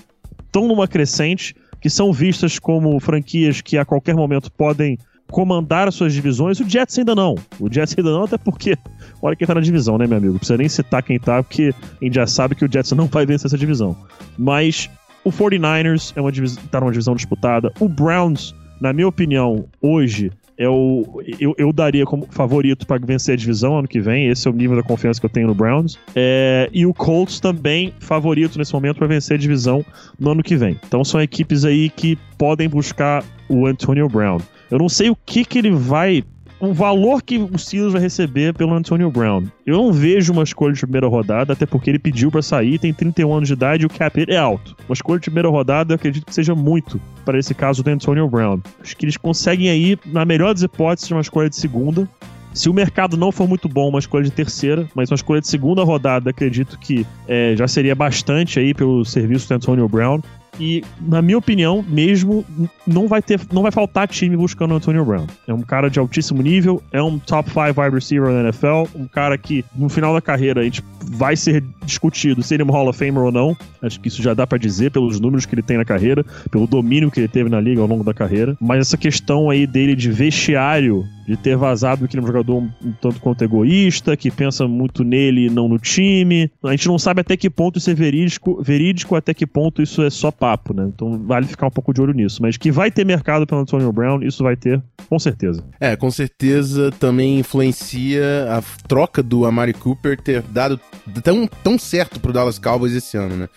estão 0.46 0.68
numa 0.68 0.88
crescente, 0.88 1.56
que 1.80 1.90
são 1.90 2.14
vistas 2.14 2.60
como 2.60 3.00
franquias 3.00 3.62
que 3.62 3.78
a 3.78 3.86
qualquer 3.86 4.16
momento 4.16 4.52
podem 4.52 4.98
comandar 5.32 5.88
as 5.88 5.96
suas 5.96 6.14
divisões. 6.14 6.60
O 6.60 6.70
Jets 6.70 7.00
ainda 7.00 7.16
não. 7.16 7.36
O 7.60 7.72
Jets 7.72 7.96
ainda 7.98 8.12
não, 8.12 8.26
até 8.26 8.38
porque 8.38 8.78
olha 9.22 9.36
quem 9.36 9.48
tá 9.48 9.56
na 9.56 9.62
divisão, 9.62 9.98
né, 9.98 10.06
meu 10.06 10.18
amigo? 10.18 10.34
Não 10.34 10.40
precisa 10.40 10.58
nem 10.58 10.70
citar 10.70 11.02
quem 11.02 11.18
tá, 11.18 11.42
porque 11.42 11.74
a 12.02 12.06
gente 12.06 12.16
já 12.16 12.28
sabe 12.28 12.54
que 12.54 12.66
o 12.66 12.72
Jets 12.72 12.92
não 12.92 13.08
vai 13.08 13.26
vencer 13.26 13.48
essa 13.48 13.58
divisão. 13.58 13.96
Mas 14.38 14.90
o 15.24 15.32
49ers 15.32 16.14
é 16.16 16.22
uma 16.22 16.32
tá 16.70 16.80
numa 16.80 16.92
divisão 16.92 17.16
disputada. 17.16 17.72
O 17.80 17.88
Browns, 17.88 18.54
na 18.80 18.92
minha 18.92 19.08
opinião, 19.08 19.66
hoje 19.82 20.32
eu, 20.62 21.24
eu, 21.40 21.56
eu 21.58 21.74
daria 21.74 22.06
como 22.06 22.28
favorito 22.30 22.86
para 22.86 23.04
vencer 23.04 23.34
a 23.34 23.36
divisão 23.36 23.80
ano 23.80 23.88
que 23.88 24.00
vem. 24.00 24.28
Esse 24.28 24.48
é 24.48 24.52
o 24.52 24.54
nível 24.54 24.78
da 24.78 24.84
confiança 24.84 25.20
que 25.20 25.26
eu 25.26 25.30
tenho 25.30 25.48
no 25.48 25.56
Browns. 25.56 25.98
É, 26.16 26.70
e 26.72 26.86
o 26.86 26.94
Colts 26.94 27.40
também 27.40 27.92
favorito 28.00 28.60
nesse 28.60 28.72
momento 28.72 28.98
para 28.98 29.08
vencer 29.08 29.38
a 29.38 29.40
divisão 29.40 29.84
no 30.20 30.34
ano 30.34 30.44
que 30.44 30.56
vem. 30.56 30.80
Então 30.86 31.04
são 31.04 31.20
equipes 31.20 31.66
aí 31.66 31.90
que 31.90 32.16
podem 32.38 32.70
buscar 32.70 33.24
o 33.50 33.66
Antonio 33.66 34.08
Brown. 34.08 34.38
Eu 34.70 34.78
não 34.78 34.88
sei 34.88 35.10
o 35.10 35.16
que, 35.26 35.44
que 35.44 35.58
ele 35.58 35.72
vai 35.72 36.24
o 36.62 36.74
valor 36.74 37.24
que 37.24 37.40
o 37.40 37.58
Steelers 37.58 37.92
vai 37.92 38.02
receber 38.02 38.54
pelo 38.54 38.74
Antonio 38.74 39.10
Brown. 39.10 39.46
Eu 39.66 39.78
não 39.78 39.92
vejo 39.92 40.32
uma 40.32 40.44
escolha 40.44 40.74
de 40.74 40.80
primeira 40.80 41.08
rodada, 41.08 41.54
até 41.54 41.66
porque 41.66 41.90
ele 41.90 41.98
pediu 41.98 42.32
para 42.32 42.44
sair, 42.44 42.78
tem 42.78 42.94
31 42.94 43.34
anos 43.34 43.48
de 43.48 43.54
idade 43.54 43.84
e 43.84 43.86
o 43.88 43.90
cap 43.90 44.24
é 44.28 44.38
alto. 44.38 44.76
Uma 44.88 44.94
escolha 44.94 45.20
de 45.20 45.26
primeira 45.26 45.50
rodada 45.50 45.94
eu 45.94 45.96
acredito 45.96 46.26
que 46.26 46.34
seja 46.34 46.54
muito 46.54 47.02
para 47.26 47.40
esse 47.40 47.56
caso 47.56 47.84
do 47.84 47.90
Antonio 47.90 48.30
Brown. 48.30 48.62
Acho 48.80 48.96
que 48.96 49.06
eles 49.06 49.18
conseguem 49.18 49.70
aí, 49.70 49.98
na 50.06 50.24
melhor 50.24 50.54
das 50.54 50.62
hipóteses, 50.62 51.10
uma 51.10 51.22
escolha 51.22 51.50
de 51.50 51.56
segunda. 51.56 52.08
Se 52.54 52.70
o 52.70 52.74
mercado 52.74 53.18
não 53.18 53.32
for 53.32 53.48
muito 53.48 53.68
bom, 53.68 53.90
uma 53.90 54.00
escolha 54.00 54.26
de 54.26 54.32
terceira, 54.32 54.88
mas 54.94 55.10
uma 55.10 55.16
escolha 55.16 55.42
de 55.42 55.48
segunda 55.48 55.84
rodada, 55.84 56.30
acredito 56.30 56.78
que 56.78 57.08
é, 57.28 57.56
já 57.58 57.68
seria 57.68 57.96
bastante 57.96 58.60
aí 58.60 58.74
pelo 58.74 59.04
serviço 59.06 59.48
do 59.48 59.56
Antonio 59.56 59.88
Brown. 59.88 60.22
E, 60.62 60.84
na 61.02 61.24
minha 61.24 61.40
opinião, 61.40 61.84
mesmo, 61.88 62.46
não 62.86 63.08
vai 63.08 63.20
ter, 63.20 63.40
não 63.52 63.64
vai 63.64 63.72
faltar 63.72 64.08
time 64.08 64.38
buscando 64.38 64.76
o 64.76 64.78
Antonio 64.78 65.04
Brown. 65.04 65.26
É 65.48 65.54
um 65.54 65.64
cara 65.64 65.90
de 65.90 65.98
altíssimo 65.98 66.40
nível, 66.44 66.84
é 66.92 67.02
um 67.02 67.18
top 67.18 67.50
5 67.50 67.82
wide 67.82 67.96
receiver 67.96 68.32
da 68.32 68.42
NFL, 68.42 68.96
um 68.96 69.08
cara 69.08 69.36
que, 69.40 69.66
no 69.76 69.90
final 69.90 70.14
da 70.14 70.22
carreira, 70.22 70.62
a 70.62 70.64
gente 70.64 70.84
vai 71.04 71.36
ser 71.36 71.64
discutido 71.84 72.44
se 72.44 72.54
ele 72.54 72.62
é 72.62 72.66
um 72.66 72.70
Hall 72.70 72.88
of 72.88 73.00
Famer 73.00 73.24
ou 73.24 73.32
não. 73.32 73.58
Acho 73.82 74.00
que 74.00 74.08
isso 74.08 74.22
já 74.22 74.36
dá 74.36 74.46
para 74.46 74.60
dizer 74.60 74.92
pelos 74.92 75.20
números 75.20 75.48
que 75.48 75.56
ele 75.56 75.64
tem 75.64 75.78
na 75.78 75.86
carreira, 75.86 76.24
pelo 76.52 76.68
domínio 76.68 77.10
que 77.10 77.20
ele 77.20 77.28
teve 77.28 77.50
na 77.50 77.60
liga 77.60 77.82
ao 77.82 77.88
longo 77.88 78.04
da 78.04 78.14
carreira. 78.14 78.56
Mas 78.62 78.82
essa 78.82 78.98
questão 78.98 79.50
aí 79.50 79.66
dele 79.66 79.96
de 79.96 80.12
vestiário 80.12 81.04
de 81.32 81.38
ter 81.38 81.56
vazado 81.56 82.08
que 82.08 82.16
ele 82.16 82.22
é 82.22 82.24
um 82.24 82.28
jogador 82.28 82.58
um, 82.58 82.70
tanto 83.00 83.20
quanto 83.22 83.44
egoísta, 83.44 84.18
que 84.18 84.30
pensa 84.30 84.68
muito 84.68 85.04
nele 85.04 85.48
e 85.48 85.50
não 85.50 85.68
no 85.70 85.80
time. 85.80 86.52
A 86.64 86.72
gente 86.72 86.88
não 86.88 87.00
sabe 87.00 87.22
até 87.22 87.38
que 87.38 87.50
ponto 87.50 87.78
isso 87.78 87.90
é 87.90 87.94
verídico, 87.94 88.62
verídico 88.62 89.16
até 89.16 89.34
que 89.34 89.48
ponto 89.48 89.82
isso 89.82 90.04
é 90.04 90.10
só 90.10 90.30
papo, 90.30 90.74
né? 90.74 90.92
Então 90.94 91.18
vale 91.26 91.48
ficar 91.48 91.68
um 91.68 91.72
pouco 91.72 91.94
de 91.94 92.02
olho 92.02 92.14
nisso. 92.14 92.42
Mas 92.42 92.58
que 92.58 92.70
vai 92.70 92.92
ter 92.92 93.06
mercado 93.06 93.48
pelo 93.48 93.62
Antonio 93.62 93.92
Brown, 93.94 94.22
isso 94.22 94.44
vai 94.44 94.58
ter, 94.58 94.82
com 95.08 95.18
certeza. 95.18 95.64
É, 95.80 95.96
com 95.96 96.12
certeza 96.12 96.92
também 96.92 97.40
influencia 97.40 98.24
a 98.50 98.62
troca 98.88 99.24
do 99.24 99.46
Amari 99.46 99.74
Cooper 99.74 100.20
ter 100.20 100.42
dado 100.42 100.80
tão, 101.24 101.48
tão 101.64 101.80
certo 101.80 102.20
pro 102.20 102.34
Dallas 102.34 102.60
Cowboys 102.60 102.94
esse 102.94 103.16
ano, 103.16 103.38
né? 103.38 103.50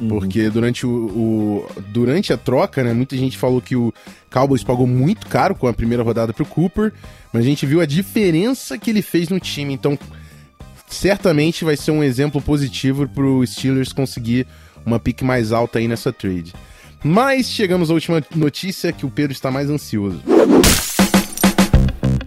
Uhum. 0.00 0.08
Porque 0.08 0.50
durante, 0.50 0.86
o, 0.86 0.90
o, 0.90 1.66
durante 1.88 2.32
a 2.32 2.36
troca, 2.36 2.82
né, 2.82 2.92
muita 2.92 3.16
gente 3.16 3.38
falou 3.38 3.60
que 3.60 3.76
o 3.76 3.92
Cowboys 4.30 4.64
pagou 4.64 4.86
muito 4.86 5.26
caro 5.26 5.54
com 5.54 5.66
a 5.66 5.72
primeira 5.72 6.02
rodada 6.02 6.32
pro 6.32 6.44
Cooper, 6.44 6.92
mas 7.32 7.42
a 7.42 7.46
gente 7.46 7.66
viu 7.66 7.80
a 7.80 7.86
diferença 7.86 8.78
que 8.78 8.90
ele 8.90 9.02
fez 9.02 9.28
no 9.28 9.38
time. 9.38 9.74
Então, 9.74 9.98
certamente 10.86 11.64
vai 11.64 11.76
ser 11.76 11.90
um 11.90 12.02
exemplo 12.02 12.40
positivo 12.40 13.08
pro 13.08 13.46
Steelers 13.46 13.92
conseguir 13.92 14.46
uma 14.84 14.98
pick 14.98 15.22
mais 15.22 15.52
alta 15.52 15.78
aí 15.78 15.88
nessa 15.88 16.12
trade. 16.12 16.52
Mas 17.04 17.50
chegamos 17.50 17.90
à 17.90 17.94
última 17.94 18.22
notícia 18.34 18.92
que 18.92 19.04
o 19.04 19.10
Pedro 19.10 19.32
está 19.32 19.50
mais 19.50 19.68
ansioso. 19.68 20.22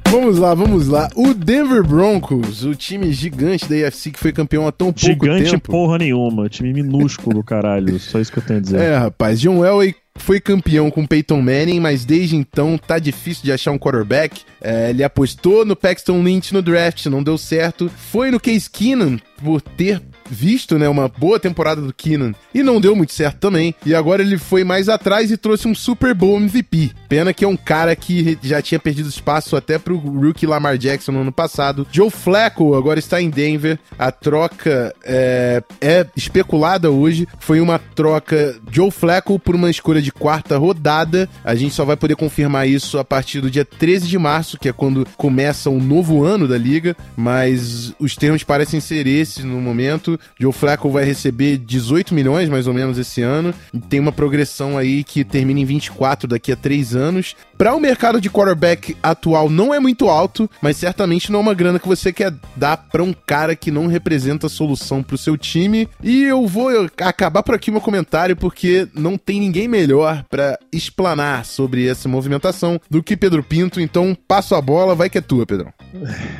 Vamos 0.09 0.37
lá, 0.37 0.53
vamos 0.53 0.87
lá. 0.87 1.09
O 1.15 1.33
Denver 1.33 1.83
Broncos, 1.83 2.63
o 2.63 2.73
time 2.73 3.11
gigante 3.11 3.67
da 3.67 3.87
AFC 3.87 4.11
que 4.11 4.19
foi 4.19 4.31
campeão 4.31 4.65
há 4.67 4.71
tão 4.71 4.87
pouco 4.93 4.99
Gigante 5.05 5.51
tempo. 5.51 5.71
porra 5.71 5.97
nenhuma. 5.97 6.47
Time 6.47 6.71
minúsculo, 6.71 7.43
caralho. 7.43 7.99
Só 7.99 8.19
isso 8.19 8.31
que 8.31 8.39
eu 8.39 8.43
tenho 8.43 8.59
a 8.59 8.61
dizer. 8.61 8.79
É, 8.79 8.95
rapaz, 8.97 9.39
John 9.41 9.65
Elway 9.65 9.93
foi 10.17 10.39
campeão 10.39 10.89
com 10.89 11.05
Peyton 11.05 11.41
Manning, 11.41 11.79
mas 11.81 12.05
desde 12.05 12.37
então 12.37 12.77
tá 12.77 12.97
difícil 12.97 13.43
de 13.43 13.51
achar 13.51 13.71
um 13.71 13.77
quarterback. 13.77 14.41
É, 14.61 14.89
ele 14.91 15.03
apostou 15.03 15.65
no 15.65 15.75
Paxton 15.75 16.23
Lynch 16.23 16.53
no 16.53 16.61
draft, 16.61 17.05
não 17.07 17.21
deu 17.21 17.37
certo. 17.37 17.89
Foi 17.89 18.31
no 18.31 18.39
Case 18.39 18.69
Keenan 18.69 19.17
por 19.43 19.59
ter 19.61 20.01
visto, 20.29 20.77
né, 20.77 20.87
uma 20.87 21.07
boa 21.07 21.39
temporada 21.39 21.81
do 21.81 21.93
Keenan 21.93 22.33
e 22.53 22.63
não 22.63 22.81
deu 22.81 22.95
muito 22.95 23.13
certo 23.13 23.37
também. 23.39 23.75
E 23.85 23.93
agora 23.93 24.21
ele 24.21 24.37
foi 24.37 24.63
mais 24.63 24.89
atrás 24.89 25.31
e 25.31 25.37
trouxe 25.37 25.67
um 25.67 25.75
Super 25.75 26.13
Bowl 26.13 26.37
MVP. 26.37 26.91
Pena 27.07 27.33
que 27.33 27.45
é 27.45 27.47
um 27.47 27.57
cara 27.57 27.95
que 27.95 28.37
já 28.41 28.61
tinha 28.61 28.79
perdido 28.79 29.09
espaço 29.09 29.55
até 29.55 29.77
pro 29.77 29.97
rookie 29.97 30.45
Lamar 30.45 30.77
Jackson 30.77 31.11
no 31.11 31.21
ano 31.21 31.31
passado. 31.31 31.87
Joe 31.91 32.09
Flacco 32.09 32.75
agora 32.75 32.99
está 32.99 33.21
em 33.21 33.29
Denver. 33.29 33.79
A 33.97 34.11
troca 34.11 34.93
é, 35.03 35.63
é 35.81 36.05
especulada 36.15 36.91
hoje. 36.91 37.27
Foi 37.39 37.59
uma 37.59 37.79
troca 37.79 38.55
Joe 38.71 38.91
Flacco 38.91 39.39
por 39.39 39.55
uma 39.55 39.69
escolha 39.69 40.01
de 40.01 40.11
quarta 40.11 40.57
rodada. 40.57 41.29
A 41.43 41.55
gente 41.55 41.73
só 41.73 41.85
vai 41.85 41.95
poder 41.95 42.15
confirmar 42.15 42.67
isso 42.67 42.97
a 42.97 43.03
partir 43.03 43.41
do 43.41 43.51
dia 43.51 43.65
13 43.65 44.07
de 44.07 44.17
março, 44.17 44.57
que 44.57 44.69
é 44.69 44.73
quando 44.73 45.07
começa 45.17 45.69
o 45.69 45.79
novo 45.79 46.23
ano 46.23 46.47
da 46.47 46.57
liga. 46.57 46.95
Mas 47.15 47.93
os 47.99 48.15
termos 48.15 48.43
parecem 48.43 48.79
ser 48.79 49.07
esses 49.07 49.43
no 49.43 49.61
momento. 49.61 50.14
Joe 50.39 50.51
Flacco 50.51 50.89
vai 50.89 51.03
receber 51.03 51.57
18 51.57 52.13
milhões 52.13 52.49
mais 52.49 52.67
ou 52.67 52.73
menos 52.73 52.97
esse 52.97 53.21
ano. 53.21 53.53
E 53.73 53.79
tem 53.79 53.99
uma 53.99 54.11
progressão 54.11 54.77
aí 54.77 55.03
que 55.03 55.23
termina 55.23 55.59
em 55.59 55.65
24 55.65 56.27
daqui 56.27 56.51
a 56.51 56.55
3 56.55 56.95
anos. 56.95 57.35
Para 57.57 57.73
o 57.75 57.79
mercado 57.79 58.19
de 58.19 58.29
quarterback 58.29 58.95
atual 59.01 59.49
não 59.49 59.73
é 59.73 59.79
muito 59.79 60.09
alto, 60.09 60.49
mas 60.61 60.77
certamente 60.77 61.31
não 61.31 61.39
é 61.39 61.41
uma 61.43 61.53
grana 61.53 61.79
que 61.79 61.87
você 61.87 62.11
quer 62.11 62.33
dar 62.55 62.77
para 62.77 63.03
um 63.03 63.13
cara 63.13 63.55
que 63.55 63.71
não 63.71 63.87
representa 63.87 64.47
a 64.47 64.49
solução 64.49 65.01
para 65.01 65.15
o 65.15 65.17
seu 65.17 65.37
time. 65.37 65.87
E 66.03 66.23
eu 66.23 66.45
vou 66.47 66.69
acabar 66.99 67.43
por 67.43 67.55
aqui 67.55 67.71
meu 67.71 67.81
comentário 67.81 68.35
porque 68.35 68.87
não 68.93 69.17
tem 69.17 69.39
ninguém 69.39 69.67
melhor 69.67 70.25
para 70.29 70.59
explanar 70.71 71.45
sobre 71.45 71.87
essa 71.87 72.09
movimentação 72.09 72.79
do 72.89 73.01
que 73.01 73.15
Pedro 73.17 73.43
Pinto. 73.43 73.79
Então 73.79 74.15
passo 74.27 74.55
a 74.55 74.61
bola, 74.61 74.95
vai 74.95 75.09
que 75.09 75.17
é 75.17 75.21
tua, 75.21 75.45
Pedrão. 75.45 75.73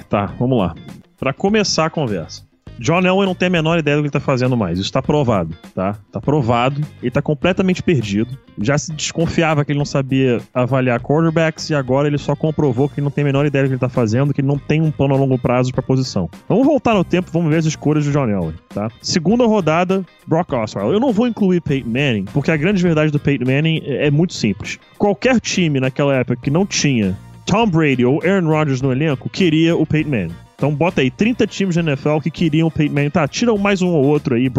Tá, 0.10 0.26
vamos 0.38 0.58
lá. 0.58 0.76
Para 1.18 1.34
começar 1.34 1.86
a 1.86 1.90
conversa. 1.90 2.44
John 2.80 3.02
Elway 3.02 3.26
não 3.26 3.36
tem 3.36 3.48
a 3.48 3.52
menor 3.52 3.80
ideia 3.80 3.98
do 3.98 4.02
que 4.02 4.08
ele 4.08 4.12
tá 4.12 4.20
fazendo 4.20 4.56
mais. 4.58 4.80
Isso 4.80 4.92
tá 4.92 5.02
provado, 5.02 5.56
tá? 5.74 5.98
Tá 6.12 6.20
provado. 6.20 6.82
Ele 7.02 7.12
tá 7.12 7.22
completamente 7.22 7.82
perdido. 7.82 8.38
Já 8.60 8.78
se 8.78 8.94
desconfiava 8.94 9.64
que 9.64 9.72
ele 9.72 9.80
não 9.80 9.86
sabia 9.86 10.42
avaliar 10.54 11.02
quarterbacks 11.02 11.70
e 11.70 11.76
agora 11.76 12.08
ele 12.08 12.18
só 12.18 12.36
comprovou 12.36 12.88
que 12.88 13.00
ele 13.00 13.06
não 13.06 13.12
tem 13.12 13.24
a 13.24 13.26
menor 13.26 13.46
ideia 13.46 13.64
do 13.64 13.68
que 13.68 13.74
ele 13.74 13.80
tá 13.80 13.90
fazendo, 13.90 14.34
que 14.34 14.42
ele 14.42 14.48
não 14.48 14.58
tem 14.58 14.82
um 14.82 14.92
plano 14.92 15.14
a 15.14 15.18
longo 15.18 15.38
prazo 15.38 15.72
pra 15.72 15.82
posição. 15.82 16.30
Vamos 16.48 16.66
voltar 16.66 16.94
no 16.94 17.04
tempo, 17.04 17.30
vamos 17.32 17.50
ver 17.50 17.58
as 17.58 17.66
escolhas 17.66 18.06
do 18.06 18.12
John 18.12 18.30
Elway, 18.30 18.56
tá? 18.70 18.90
Segunda 19.02 19.46
rodada, 19.46 20.06
Brock 20.28 20.54
Osweiler. 20.54 20.94
Eu 20.94 21.00
não 21.00 21.12
vou 21.12 21.28
incluir 21.28 21.62
Peyton 21.62 21.90
Manning, 21.90 22.26
porque 22.34 22.52
a 22.52 22.58
grande 22.58 22.82
verdade 22.82 23.12
do 23.12 23.20
Peyton 23.20 23.46
Manning 23.46 23.82
é 23.86 24.10
muito 24.12 24.34
simples. 24.34 24.80
Qualquer 24.98 25.40
time 25.40 25.80
naquela 25.80 26.16
época 26.16 26.40
que 26.42 26.50
não 26.50 26.66
tinha 26.66 27.18
Tom 27.46 27.68
Brady 27.68 28.06
ou 28.06 28.22
Aaron 28.24 28.48
Rodgers 28.48 28.82
no 28.82 28.92
elenco 28.92 29.30
queria 29.30 29.76
o 29.76 29.86
Peyton 29.86 30.10
Manning. 30.10 30.45
Então 30.56 30.74
bota 30.74 31.02
aí 31.02 31.12
30 31.12 31.46
times 31.48 31.76
da 31.76 31.82
NFL 31.82 32.20
que 32.24 32.32
queriam 32.32 32.68
o 32.68 32.72
Peyton 32.72 32.94
Manning. 32.94 33.10
Tá, 33.10 33.28
tiram 33.28 33.58
mais 33.58 33.82
um 33.82 33.90
ou 33.90 34.06
outro 34.06 34.36
aí. 34.36 34.52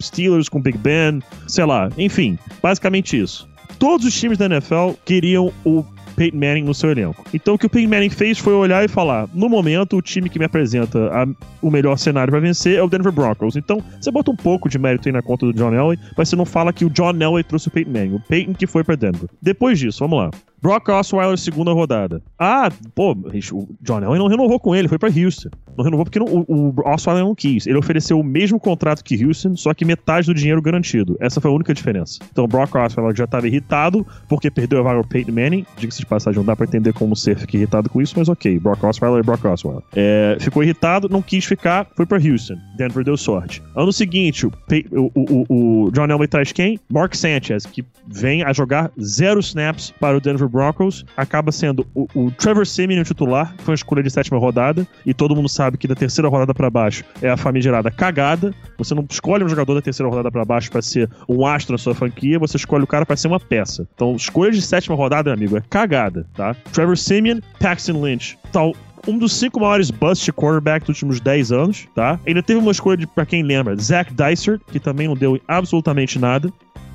Steelers 0.00 0.48
com 0.48 0.60
Big 0.60 0.78
Ben, 0.78 1.20
sei 1.46 1.64
lá. 1.64 1.90
Enfim, 1.98 2.38
basicamente 2.62 3.18
isso. 3.20 3.48
Todos 3.78 4.06
os 4.06 4.18
times 4.18 4.38
da 4.38 4.46
NFL 4.46 4.92
queriam 5.04 5.52
o 5.64 5.84
Peyton 6.14 6.38
Manning 6.38 6.62
no 6.62 6.74
seu 6.74 6.90
elenco. 6.90 7.24
Então 7.32 7.54
o 7.54 7.58
que 7.58 7.66
o 7.66 7.70
Peyton 7.70 7.90
Manning 7.90 8.10
fez 8.10 8.38
foi 8.38 8.54
olhar 8.54 8.84
e 8.84 8.88
falar: 8.88 9.28
no 9.34 9.48
momento, 9.48 9.96
o 9.96 10.02
time 10.02 10.28
que 10.28 10.38
me 10.38 10.44
apresenta 10.44 10.98
a, 11.12 11.26
o 11.60 11.70
melhor 11.70 11.96
cenário 11.96 12.30
para 12.30 12.40
vencer 12.40 12.78
é 12.78 12.82
o 12.82 12.88
Denver 12.88 13.12
Broncos. 13.12 13.56
Então 13.56 13.82
você 14.00 14.10
bota 14.10 14.30
um 14.30 14.36
pouco 14.36 14.68
de 14.68 14.78
mérito 14.78 15.08
aí 15.08 15.12
na 15.12 15.22
conta 15.22 15.46
do 15.46 15.52
John 15.52 15.74
Elway, 15.74 15.98
mas 16.16 16.28
você 16.28 16.36
não 16.36 16.44
fala 16.44 16.72
que 16.72 16.84
o 16.84 16.90
John 16.90 17.14
Elway 17.20 17.44
trouxe 17.44 17.68
o 17.68 17.70
Peyton 17.70 17.90
Manning. 17.90 18.14
O 18.14 18.20
Peyton 18.20 18.54
que 18.54 18.66
foi 18.66 18.84
para 18.84 18.96
Denver. 18.96 19.28
Depois 19.42 19.78
disso, 19.78 20.00
vamos 20.00 20.18
lá. 20.18 20.30
Brock 20.64 20.88
Osweiler, 20.88 21.36
segunda 21.36 21.72
rodada. 21.72 22.22
Ah, 22.38 22.72
pô, 22.94 23.12
o 23.12 23.68
John 23.82 24.02
Elway 24.02 24.18
não 24.18 24.28
renovou 24.28 24.58
com 24.58 24.74
ele, 24.74 24.88
foi 24.88 24.98
para 24.98 25.10
Houston. 25.10 25.50
Não 25.76 25.84
renovou 25.84 26.06
porque 26.06 26.18
não, 26.18 26.24
o, 26.26 26.70
o 26.70 26.74
Osweiler 26.88 27.22
não 27.22 27.34
quis. 27.34 27.66
Ele 27.66 27.76
ofereceu 27.76 28.18
o 28.18 28.24
mesmo 28.24 28.58
contrato 28.58 29.04
que 29.04 29.22
Houston, 29.22 29.56
só 29.56 29.74
que 29.74 29.84
metade 29.84 30.26
do 30.26 30.32
dinheiro 30.32 30.62
garantido. 30.62 31.18
Essa 31.20 31.38
foi 31.38 31.50
a 31.50 31.54
única 31.54 31.74
diferença. 31.74 32.18
Então, 32.32 32.48
Brock 32.48 32.74
Osweiler 32.74 33.14
já 33.14 33.24
estava 33.24 33.46
irritado 33.46 34.06
porque 34.26 34.50
perdeu 34.50 34.78
a 34.78 34.82
vaga 34.82 34.96
ao 34.96 35.04
Peyton 35.04 35.32
Manning. 35.32 35.66
Diga-se 35.76 35.98
de 35.98 36.06
passagem, 36.06 36.38
não 36.38 36.46
dá 36.46 36.56
pra 36.56 36.64
entender 36.64 36.94
como 36.94 37.14
ser 37.14 37.36
fica 37.36 37.58
irritado 37.58 37.90
com 37.90 38.00
isso, 38.00 38.14
mas 38.16 38.30
ok. 38.30 38.58
Brock 38.58 38.82
Osweiler 38.84 39.20
é 39.20 39.22
Brock 39.22 39.44
Osweiler. 39.44 39.82
É, 39.94 40.38
ficou 40.40 40.62
irritado, 40.62 41.10
não 41.10 41.20
quis 41.20 41.44
ficar, 41.44 41.86
foi 41.94 42.06
para 42.06 42.16
Houston. 42.16 42.56
Denver 42.78 43.04
deu 43.04 43.18
sorte. 43.18 43.62
Ano 43.76 43.92
seguinte, 43.92 44.46
o, 44.46 44.52
o, 44.92 45.10
o, 45.14 45.84
o 45.86 45.90
John 45.90 46.06
Elway 46.06 46.26
traz 46.26 46.52
quem? 46.52 46.80
Mark 46.90 47.14
Sanchez, 47.14 47.66
que 47.66 47.84
vem 48.06 48.42
a 48.42 48.52
jogar 48.54 48.90
zero 48.98 49.40
snaps 49.40 49.92
para 50.00 50.16
o 50.16 50.20
Denver 50.20 50.48
Broncos, 50.54 51.04
acaba 51.16 51.50
sendo 51.50 51.84
o, 51.92 52.06
o 52.14 52.30
Trevor 52.30 52.64
Simeon 52.64 53.00
o 53.00 53.04
titular, 53.04 53.52
que 53.56 53.64
foi 53.64 53.72
uma 53.72 53.76
escolha 53.76 54.02
de 54.04 54.10
sétima 54.10 54.38
rodada, 54.38 54.86
e 55.04 55.12
todo 55.12 55.34
mundo 55.34 55.48
sabe 55.48 55.76
que 55.76 55.88
da 55.88 55.96
terceira 55.96 56.28
rodada 56.28 56.54
para 56.54 56.70
baixo 56.70 57.02
é 57.20 57.28
a 57.28 57.36
famigerada 57.36 57.90
cagada. 57.90 58.54
Você 58.78 58.94
não 58.94 59.04
escolhe 59.10 59.42
um 59.42 59.48
jogador 59.48 59.74
da 59.74 59.82
terceira 59.82 60.08
rodada 60.08 60.30
para 60.30 60.44
baixo 60.44 60.70
para 60.70 60.80
ser 60.80 61.10
um 61.28 61.44
astro 61.44 61.72
na 61.72 61.78
sua 61.78 61.94
franquia, 61.94 62.38
você 62.38 62.56
escolhe 62.56 62.84
o 62.84 62.86
cara 62.86 63.04
para 63.04 63.16
ser 63.16 63.26
uma 63.26 63.40
peça. 63.40 63.86
Então, 63.96 64.14
escolha 64.14 64.52
de 64.52 64.62
sétima 64.62 64.94
rodada, 64.94 65.30
meu 65.30 65.34
amigo, 65.34 65.56
é 65.56 65.62
cagada, 65.68 66.24
tá? 66.34 66.54
Trevor 66.72 66.96
Simeon, 66.96 67.40
Paxton 67.58 68.00
Lynch, 68.00 68.38
tal 68.52 68.72
um 69.06 69.18
dos 69.18 69.34
cinco 69.34 69.60
maiores 69.60 69.90
bust 69.90 70.32
quarterback 70.32 70.86
dos 70.86 70.96
últimos 70.96 71.20
10 71.20 71.52
anos, 71.52 71.86
tá? 71.94 72.18
Ainda 72.26 72.42
teve 72.42 72.58
uma 72.58 72.72
escolha 72.72 72.96
de, 72.96 73.06
pra 73.06 73.26
quem 73.26 73.42
lembra, 73.42 73.76
Zach 73.76 74.10
Dyser, 74.14 74.58
que 74.72 74.80
também 74.80 75.06
não 75.06 75.14
deu 75.14 75.38
absolutamente 75.46 76.18
nada. 76.18 76.50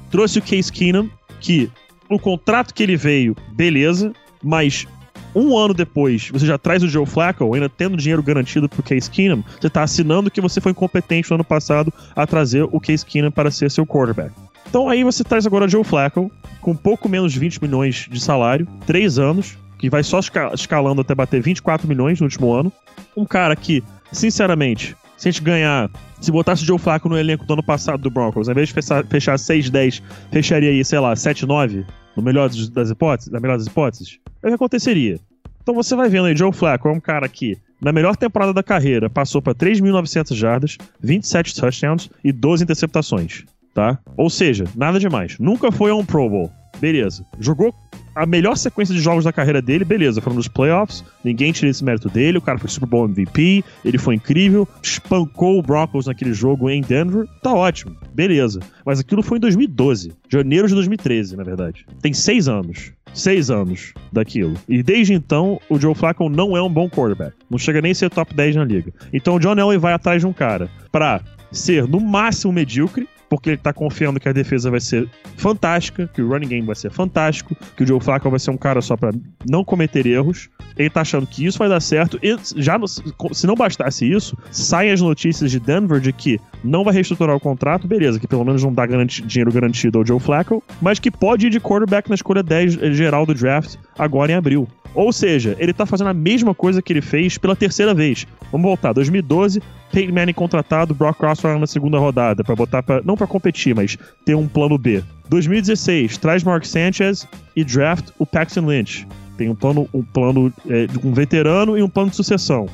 Trouxe 0.09 0.39
o 0.39 0.41
Case 0.41 0.71
Keenum, 0.71 1.07
que 1.39 1.69
o 2.09 2.19
contrato 2.19 2.73
que 2.73 2.83
ele 2.83 2.97
veio, 2.97 3.35
beleza, 3.51 4.11
mas 4.43 4.87
um 5.35 5.55
ano 5.57 5.73
depois, 5.73 6.29
você 6.29 6.45
já 6.45 6.57
traz 6.57 6.81
o 6.81 6.87
Joe 6.87 7.05
Flacco, 7.05 7.53
ainda 7.53 7.69
tendo 7.69 7.95
dinheiro 7.95 8.23
garantido 8.23 8.67
pro 8.67 8.81
Case 8.81 9.09
Keenum, 9.09 9.43
você 9.59 9.69
tá 9.69 9.83
assinando 9.83 10.31
que 10.31 10.41
você 10.41 10.59
foi 10.59 10.71
incompetente 10.71 11.29
no 11.29 11.35
ano 11.35 11.43
passado 11.43 11.93
a 12.15 12.25
trazer 12.25 12.63
o 12.63 12.79
Case 12.79 13.05
Keenum 13.05 13.31
para 13.31 13.51
ser 13.51 13.69
seu 13.69 13.85
quarterback. 13.85 14.31
Então 14.67 14.89
aí 14.89 15.03
você 15.03 15.23
traz 15.23 15.45
agora 15.45 15.65
o 15.65 15.69
Joe 15.69 15.83
Flacco, 15.83 16.31
com 16.61 16.75
pouco 16.75 17.07
menos 17.07 17.31
de 17.31 17.39
20 17.39 17.61
milhões 17.61 18.07
de 18.09 18.19
salário, 18.19 18.67
3 18.85 19.19
anos, 19.19 19.57
que 19.77 19.89
vai 19.89 20.03
só 20.03 20.19
escalando 20.53 21.01
até 21.01 21.15
bater 21.15 21.41
24 21.41 21.87
milhões 21.87 22.19
no 22.19 22.25
último 22.25 22.51
ano. 22.53 22.71
Um 23.15 23.25
cara 23.25 23.55
que, 23.55 23.83
sinceramente, 24.11 24.95
se 25.19 25.27
a 25.27 25.31
gente 25.31 25.43
ganhar. 25.43 25.91
Se 26.21 26.31
botasse 26.31 26.63
o 26.63 26.65
Joe 26.65 26.79
Flacco 26.79 27.09
no 27.09 27.17
elenco 27.17 27.45
do 27.45 27.53
ano 27.53 27.63
passado 27.63 28.01
do 28.01 28.09
Broncos, 28.09 28.47
ao 28.47 28.53
invés 28.53 28.69
de 28.69 28.73
fechar, 28.73 29.05
fechar 29.05 29.35
6-10, 29.35 30.01
fecharia 30.31 30.69
aí, 30.69 30.83
sei 30.83 30.99
lá, 30.99 31.13
7-9, 31.13 31.85
no 32.15 32.23
melhor 32.23 32.49
das 32.49 32.89
hipóteses, 32.89 33.31
na 33.31 33.39
melhor 33.39 33.57
das 33.57 33.67
hipóteses, 33.67 34.17
é 34.41 34.47
o 34.47 34.49
que 34.49 34.55
aconteceria. 34.55 35.19
Então 35.61 35.75
você 35.75 35.95
vai 35.95 36.09
vendo 36.09 36.25
aí, 36.25 36.35
Joe 36.35 36.51
Flacco 36.51 36.87
é 36.87 36.91
um 36.91 36.99
cara 36.99 37.27
que, 37.29 37.57
na 37.81 37.91
melhor 37.91 38.15
temporada 38.15 38.53
da 38.53 38.63
carreira, 38.63 39.09
passou 39.09 39.41
para 39.41 39.53
3.900 39.53 40.35
jardas, 40.35 40.77
27 41.01 41.55
touchdowns 41.55 42.09
e 42.23 42.31
12 42.31 42.63
interceptações, 42.63 43.43
tá? 43.73 43.99
Ou 44.17 44.29
seja, 44.29 44.65
nada 44.75 44.99
demais. 44.99 45.37
Nunca 45.37 45.71
foi 45.71 45.91
a 45.91 45.95
um 45.95 46.05
Pro 46.05 46.29
Bowl. 46.29 46.51
Beleza. 46.79 47.25
Jogou 47.39 47.73
a 48.19 48.25
melhor 48.25 48.57
sequência 48.57 48.93
de 48.93 48.99
jogos 48.99 49.23
da 49.23 49.31
carreira 49.31 49.61
dele, 49.61 49.85
beleza, 49.85 50.19
foram 50.19 50.35
nos 50.35 50.49
playoffs, 50.49 51.05
ninguém 51.23 51.53
tira 51.53 51.69
esse 51.69 51.83
mérito 51.83 52.09
dele, 52.09 52.37
o 52.37 52.41
cara 52.41 52.59
foi 52.59 52.69
Super 52.69 52.85
Bowl 52.85 53.05
MVP, 53.05 53.63
ele 53.85 53.97
foi 53.97 54.15
incrível, 54.15 54.67
espancou 54.83 55.57
o 55.57 55.61
Broncos 55.61 56.05
naquele 56.05 56.33
jogo 56.33 56.69
em 56.69 56.81
Denver, 56.81 57.25
tá 57.41 57.53
ótimo, 57.53 57.95
beleza. 58.13 58.59
Mas 58.85 58.99
aquilo 58.99 59.23
foi 59.23 59.37
em 59.37 59.41
2012, 59.41 60.11
janeiro 60.27 60.67
de 60.67 60.73
2013, 60.73 61.37
na 61.37 61.43
verdade. 61.43 61.85
Tem 62.01 62.11
seis 62.11 62.49
anos. 62.49 62.91
Seis 63.13 63.49
anos 63.49 63.93
daquilo. 64.11 64.55
E 64.67 64.83
desde 64.83 65.13
então, 65.13 65.59
o 65.67 65.79
Joe 65.79 65.95
Flacco 65.95 66.29
não 66.29 66.55
é 66.55 66.61
um 66.61 66.69
bom 66.69 66.87
quarterback. 66.87 67.33
Não 67.49 67.57
chega 67.57 67.81
nem 67.81 67.91
a 67.91 67.95
ser 67.95 68.09
top 68.09 68.35
10 68.35 68.57
na 68.57 68.63
liga. 68.63 68.93
Então 69.11 69.35
o 69.35 69.39
John 69.39 69.57
Elway 69.57 69.79
vai 69.79 69.93
atrás 69.93 70.21
de 70.21 70.27
um 70.27 70.33
cara 70.33 70.69
pra 70.91 71.21
ser 71.51 71.87
no 71.87 71.99
máximo 71.99 72.53
medíocre, 72.53 73.07
porque 73.29 73.51
ele 73.51 73.57
tá 73.57 73.71
confiando 73.71 74.19
que 74.19 74.27
a 74.27 74.33
defesa 74.33 74.71
vai 74.71 74.79
ser 74.79 75.07
fantástica, 75.37 76.09
que 76.13 76.21
o 76.21 76.27
running 76.27 76.47
game 76.47 76.65
vai 76.65 76.75
ser 76.75 76.89
fantástico, 76.89 77.55
que 77.77 77.83
o 77.83 77.87
Joe 77.87 77.99
Flacco 77.99 78.29
vai 78.29 78.39
ser 78.39 78.51
um 78.51 78.57
cara 78.57 78.81
só 78.81 78.97
para 78.97 79.11
não 79.47 79.63
cometer 79.63 80.05
erros. 80.05 80.49
Ele 80.79 80.89
tá 80.89 81.01
achando 81.01 81.27
que 81.27 81.45
isso 81.45 81.59
vai 81.59 81.67
dar 81.67 81.81
certo. 81.81 82.17
E 82.23 82.37
já 82.55 82.79
se 83.33 83.45
não 83.45 83.53
bastasse 83.53 84.09
isso, 84.09 84.37
saem 84.49 84.91
as 84.91 85.01
notícias 85.01 85.51
de 85.51 85.59
Denver 85.59 85.99
de 85.99 86.13
que 86.13 86.39
não 86.63 86.85
vai 86.85 86.93
reestruturar 86.93 87.35
o 87.35 87.39
contrato, 87.39 87.85
beleza, 87.85 88.17
que 88.17 88.27
pelo 88.27 88.45
menos 88.45 88.63
não 88.63 88.73
dá 88.73 88.85
garanti 88.85 89.21
dinheiro 89.21 89.51
garantido 89.51 89.99
ao 89.99 90.05
Joe 90.05 90.19
Flacco, 90.19 90.63
mas 90.81 90.97
que 90.97 91.11
pode 91.11 91.47
ir 91.47 91.49
de 91.49 91.59
quarterback 91.59 92.07
na 92.07 92.15
escolha 92.15 92.41
10 92.41 92.95
geral 92.95 93.25
do 93.25 93.33
draft 93.33 93.75
agora 93.97 94.31
em 94.31 94.35
abril. 94.35 94.67
Ou 94.95 95.11
seja, 95.11 95.55
ele 95.59 95.73
tá 95.73 95.85
fazendo 95.85 96.09
a 96.09 96.13
mesma 96.13 96.55
coisa 96.55 96.81
que 96.81 96.93
ele 96.93 97.01
fez 97.01 97.37
pela 97.37 97.55
terceira 97.55 97.93
vez. 97.93 98.25
Vamos 98.51 98.65
voltar, 98.65 98.93
2012, 98.93 99.61
Peyton 99.91 100.13
Manning 100.13 100.33
contratado, 100.33 100.95
Brock 100.95 101.21
Osweiler 101.21 101.59
na 101.59 101.67
segunda 101.67 101.99
rodada, 101.99 102.43
para 102.43 102.55
botar 102.55 102.81
pra, 102.81 103.01
não 103.03 103.15
para 103.15 103.27
competir, 103.27 103.75
mas 103.75 103.97
ter 104.25 104.35
um 104.35 104.47
plano 104.47 104.77
B. 104.77 105.03
2016, 105.29 106.17
traz 106.17 106.43
Mark 106.43 106.65
Sanchez 106.65 107.27
e 107.55 107.63
draft 107.63 108.09
o 108.17 108.25
Paxton 108.25 108.65
Lynch. 108.65 109.05
Tem 109.39 109.47
um 109.47 109.55
plano, 109.55 109.87
um 109.93 110.03
plano 110.03 110.51
é, 110.69 110.85
de 110.85 110.99
um 110.99 111.13
veterano 111.13 111.77
e 111.77 111.81
um 111.81 111.87
plano 111.87 112.09
de 112.09 112.17
sucessão. 112.17 112.67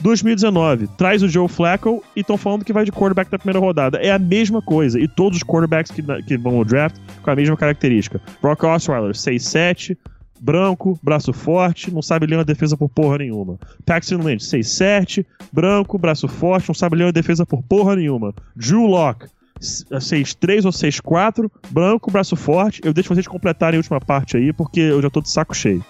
2019, 0.00 0.86
traz 0.96 1.22
o 1.22 1.28
Joe 1.28 1.46
Flacco 1.46 2.02
e 2.16 2.20
estão 2.20 2.38
falando 2.38 2.64
que 2.64 2.72
vai 2.72 2.86
de 2.86 2.90
quarterback 2.90 3.30
na 3.30 3.38
primeira 3.38 3.58
rodada. 3.58 3.98
É 3.98 4.10
a 4.10 4.18
mesma 4.18 4.62
coisa. 4.62 4.98
E 4.98 5.06
todos 5.06 5.36
os 5.36 5.44
quarterbacks 5.44 5.92
que, 5.92 6.02
que 6.22 6.38
vão 6.38 6.56
no 6.56 6.64
draft 6.64 6.96
com 7.20 7.30
a 7.30 7.36
mesma 7.36 7.58
característica. 7.58 8.22
Brock 8.40 8.64
Osweiler, 8.64 9.12
6'7", 9.12 9.98
branco, 10.40 10.98
braço 11.02 11.30
forte, 11.34 11.90
não 11.90 12.00
sabe 12.00 12.26
ler 12.26 12.36
uma 12.36 12.44
defesa 12.44 12.74
por 12.74 12.88
porra 12.88 13.18
nenhuma. 13.18 13.58
Paxton 13.84 14.16
Lynch, 14.16 14.46
6'7", 14.46 15.26
branco, 15.52 15.98
braço 15.98 16.26
forte, 16.26 16.68
não 16.68 16.74
sabe 16.74 16.96
ler 16.96 17.04
uma 17.04 17.12
defesa 17.12 17.44
por 17.44 17.62
porra 17.62 17.96
nenhuma. 17.96 18.32
Drew 18.56 18.86
Locke, 18.86 19.26
6'3 19.60 20.64
ou 20.64 20.72
6'4, 20.72 21.50
branco, 21.70 22.10
braço 22.10 22.34
forte. 22.34 22.80
Eu 22.82 22.94
deixo 22.94 23.14
vocês 23.14 23.26
completarem 23.26 23.76
a 23.76 23.80
última 23.80 24.00
parte 24.00 24.38
aí, 24.38 24.54
porque 24.54 24.80
eu 24.80 25.02
já 25.02 25.10
tô 25.10 25.20
de 25.20 25.28
saco 25.28 25.54
cheio. 25.54 25.84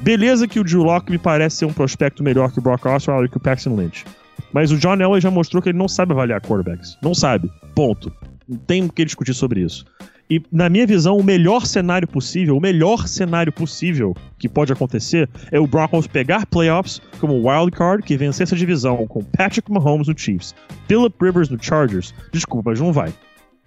Beleza 0.00 0.48
que 0.48 0.58
o 0.60 0.64
Drew 0.64 0.82
Locke 0.82 1.10
me 1.10 1.18
parece 1.18 1.56
ser 1.56 1.64
um 1.66 1.72
prospecto 1.72 2.22
melhor 2.22 2.50
que 2.52 2.58
o 2.58 2.62
Brock 2.62 2.86
Osweiler 2.86 3.26
e 3.26 3.28
que 3.28 3.36
o 3.36 3.40
Paxton 3.40 3.76
Lynch. 3.76 4.04
Mas 4.52 4.70
o 4.70 4.78
John 4.78 4.94
Elway 4.96 5.20
já 5.20 5.30
mostrou 5.30 5.62
que 5.62 5.68
ele 5.68 5.78
não 5.78 5.88
sabe 5.88 6.12
avaliar 6.12 6.40
quarterbacks. 6.40 6.96
Não 7.02 7.14
sabe. 7.14 7.50
Ponto. 7.74 8.12
Não 8.48 8.56
tem 8.56 8.84
o 8.84 8.92
que 8.92 9.04
discutir 9.04 9.34
sobre 9.34 9.60
isso. 9.60 9.84
E, 10.30 10.40
na 10.52 10.68
minha 10.68 10.86
visão, 10.86 11.16
o 11.16 11.24
melhor 11.24 11.66
cenário 11.66 12.06
possível, 12.06 12.56
o 12.56 12.60
melhor 12.60 13.08
cenário 13.08 13.52
possível 13.52 14.14
que 14.38 14.48
pode 14.48 14.72
acontecer 14.72 15.28
é 15.50 15.58
o 15.58 15.66
Broncos 15.66 16.06
pegar 16.06 16.46
playoffs 16.46 17.02
como 17.18 17.48
wild 17.48 17.72
card, 17.72 18.04
que 18.04 18.16
vencer 18.16 18.44
essa 18.44 18.54
divisão 18.54 19.04
com 19.08 19.24
Patrick 19.24 19.70
Mahomes 19.70 20.06
no 20.06 20.16
Chiefs, 20.16 20.54
Philip 20.86 21.16
Rivers 21.20 21.48
no 21.48 21.60
Chargers. 21.60 22.14
Desculpa, 22.32 22.70
mas 22.70 22.80
não 22.80 22.92
vai. 22.92 23.12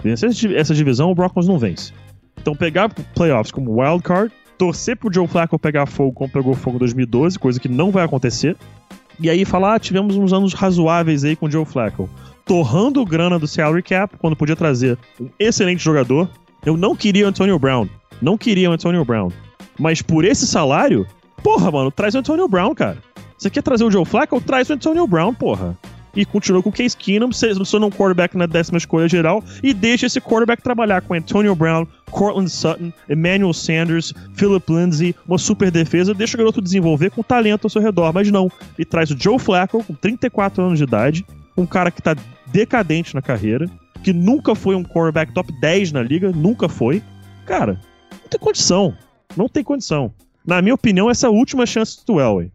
Vencer 0.01 0.30
essa 0.56 0.74
divisão, 0.74 1.12
o 1.12 1.15
Broncos 1.15 1.50
não 1.50 1.60
vence. 1.60 1.92
Então, 2.42 2.56
pegar 2.56 2.89
playoffs 3.13 3.51
como 3.51 3.82
wild 3.82 4.01
card, 4.01 4.34
torcer 4.63 4.96
pro 4.96 5.13
Joe 5.13 5.27
Flacco 5.27 5.60
pegar 5.60 5.86
fogo 5.86 6.13
como 6.13 6.32
pegou 6.32 6.53
fogo 6.53 6.77
em 6.77 6.79
2012, 6.79 7.38
coisa 7.38 7.60
que 7.60 7.67
não 7.67 7.91
vai 7.91 8.05
acontecer. 8.05 8.55
E 9.20 9.29
aí 9.29 9.43
falar, 9.43 9.75
ah, 9.75 9.79
tivemos 9.79 10.15
uns 10.15 10.32
anos 10.32 10.53
razoáveis 10.53 11.25
aí 11.25 11.36
com 11.36 11.48
o 11.48 11.51
Joe 11.51 11.65
Flacco. 11.65 12.10
Torrando 12.46 13.05
grana 13.05 13.38
do 13.38 13.46
salary 13.46 13.84
cap, 13.84 14.15
quando 14.17 14.38
podia 14.38 14.55
trazer 14.55 14.98
um 15.20 15.27
excelente 15.38 15.84
jogador, 15.84 16.29
eu 16.65 16.77
não 16.77 16.96
queria 16.96 17.25
o 17.25 17.27
Antonio 17.27 17.60
Brown. 17.60 17.89
Não 18.22 18.38
queria 18.38 18.70
o 18.70 18.74
Antonio 18.74 19.03
Brown. 19.03 19.29
Mas 19.77 20.01
por 20.01 20.24
esse 20.24 20.48
salário, 20.48 21.05
porra, 21.43 21.70
mano, 21.70 21.91
traz 21.91 22.15
o 22.15 22.20
Antonio 22.20 22.48
Brown, 22.48 22.74
cara. 22.74 23.00
Você 23.38 23.50
quer 23.50 23.63
trazer 23.63 23.84
o 23.84 23.91
Joe 23.91 24.05
Flacco? 24.05 24.39
Traz 24.39 24.70
o 24.70 24.74
Antonio 24.74 25.05
Brown, 25.05 25.34
porra. 25.34 25.77
E 26.15 26.25
continua 26.25 26.62
com 26.62 26.70
o 26.70 26.72
Case 26.72 26.96
Keenum, 26.96 27.32
seleciona 27.32 27.86
um 27.86 27.89
quarterback 27.89 28.38
na 28.38 28.46
décima 28.46 28.77
escolha 28.77 29.08
geral 29.08 29.43
e 29.63 29.74
deixa 29.74 30.05
esse 30.05 30.22
quarterback 30.22 30.62
trabalhar 30.62 31.01
com 31.01 31.15
Antonio 31.15 31.55
Brown, 31.55 31.88
Cortland 32.12 32.50
Sutton, 32.50 32.93
Emmanuel 33.10 33.53
Sanders, 33.53 34.13
Philip 34.36 34.72
Lindsay, 34.72 35.15
uma 35.27 35.39
super 35.39 35.72
defesa, 35.72 36.13
deixa 36.13 36.36
o 36.36 36.38
garoto 36.38 36.62
desenvolver 36.62 37.10
com 37.10 37.24
talento 37.24 37.65
ao 37.65 37.70
seu 37.70 37.82
redor. 37.82 38.13
Mas 38.13 38.29
não, 38.29 38.51
e 38.77 38.86
traz 38.86 39.10
o 39.10 39.17
Joe 39.17 39.39
Flacco, 39.39 39.84
com 39.84 39.93
34 39.96 40.63
anos 40.63 40.77
de 40.77 40.84
idade, 40.84 41.25
um 41.58 41.65
cara 41.65 41.89
que 41.89 42.01
tá 42.01 42.15
decadente 42.48 43.15
na 43.15 43.22
carreira, 43.22 43.67
que 44.03 44.13
nunca 44.13 44.53
foi 44.53 44.75
um 44.75 44.84
quarterback 44.84 45.34
top 45.34 45.51
10 45.60 45.91
na 45.93 46.03
liga, 46.03 46.32
nunca 46.32 46.70
foi. 46.70 47.01
Cara, 47.46 47.79
não 48.12 48.29
tem 48.29 48.39
condição. 48.39 48.93
Não 49.36 49.50
tem 49.50 49.63
condição. 49.63 50.13
Na 50.46 50.62
minha 50.62 50.75
opinião, 50.75 51.10
essa 51.10 51.25
é 51.25 51.29
a 51.29 51.32
última 51.32 51.65
chance 51.65 52.05
do 52.05 52.20
Elway. 52.20 52.51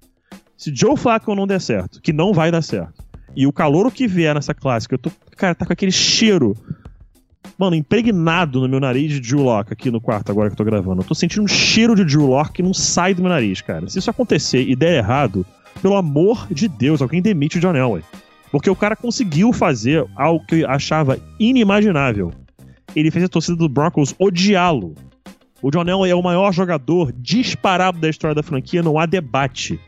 Se 0.57 0.75
Joe 0.75 0.97
Flacco 0.97 1.35
não 1.35 1.47
der 1.47 1.61
certo, 1.61 2.01
que 2.01 2.13
não 2.13 2.33
vai 2.33 2.51
dar 2.51 2.63
certo, 2.63 3.08
e 3.37 3.47
o 3.47 3.53
calor 3.53 3.91
que 3.93 4.07
vier 4.07 4.35
nessa 4.35 4.55
clássica, 4.55 4.95
eu 4.95 4.99
tô, 4.99 5.11
cara, 5.37 5.55
tá 5.55 5.65
com 5.65 5.73
aquele 5.73 5.93
cheiro, 5.93 6.57
mano, 7.57 7.77
impregnado 7.77 8.61
no 8.61 8.69
meu 8.69 8.81
nariz 8.81 9.13
de 9.13 9.21
Drew 9.21 9.43
Locke 9.43 9.73
aqui 9.73 9.91
no 9.91 10.01
quarto 10.01 10.31
agora 10.31 10.49
que 10.49 10.55
eu 10.55 10.57
tô 10.57 10.65
gravando. 10.65 11.03
Eu 11.03 11.07
tô 11.07 11.15
sentindo 11.15 11.43
um 11.43 11.49
cheiro 11.49 11.95
de 11.95 12.05
Drew 12.05 12.27
Locke 12.27 12.55
que 12.55 12.63
não 12.63 12.75
sai 12.75 13.15
do 13.15 13.23
meu 13.23 13.31
nariz, 13.31 13.61
cara. 13.61 13.89
Se 13.89 13.99
isso 13.99 14.11
acontecer 14.11 14.69
e 14.69 14.75
der 14.75 14.99
errado, 14.99 15.47
pelo 15.81 15.97
amor 15.97 16.47
de 16.51 16.69
Deus, 16.69 17.01
alguém 17.01 17.23
demite 17.23 17.59
o 17.59 17.61
John 17.61 17.75
Elway. 17.75 18.03
Porque 18.51 18.71
o 18.71 18.77
cara 18.77 18.97
conseguiu 18.97 19.53
fazer 19.53 20.07
algo 20.17 20.45
que 20.47 20.61
eu 20.61 20.71
achava 20.71 21.19
inimaginável. 21.39 22.33
Ele 22.97 23.11
fez 23.11 23.25
a 23.25 23.29
torcida 23.29 23.57
do 23.57 23.69
Broncos 23.69 24.15
odiá-lo. 24.19 24.95
O 25.61 25.71
John 25.71 25.85
Elway 25.85 26.11
é 26.11 26.15
o 26.15 26.23
maior 26.23 26.53
jogador 26.53 27.13
disparado 27.13 27.99
da 27.99 28.09
história 28.09 28.35
da 28.35 28.43
franquia, 28.43 28.83
não 28.83 28.99
há 28.99 29.07
debate. 29.07 29.79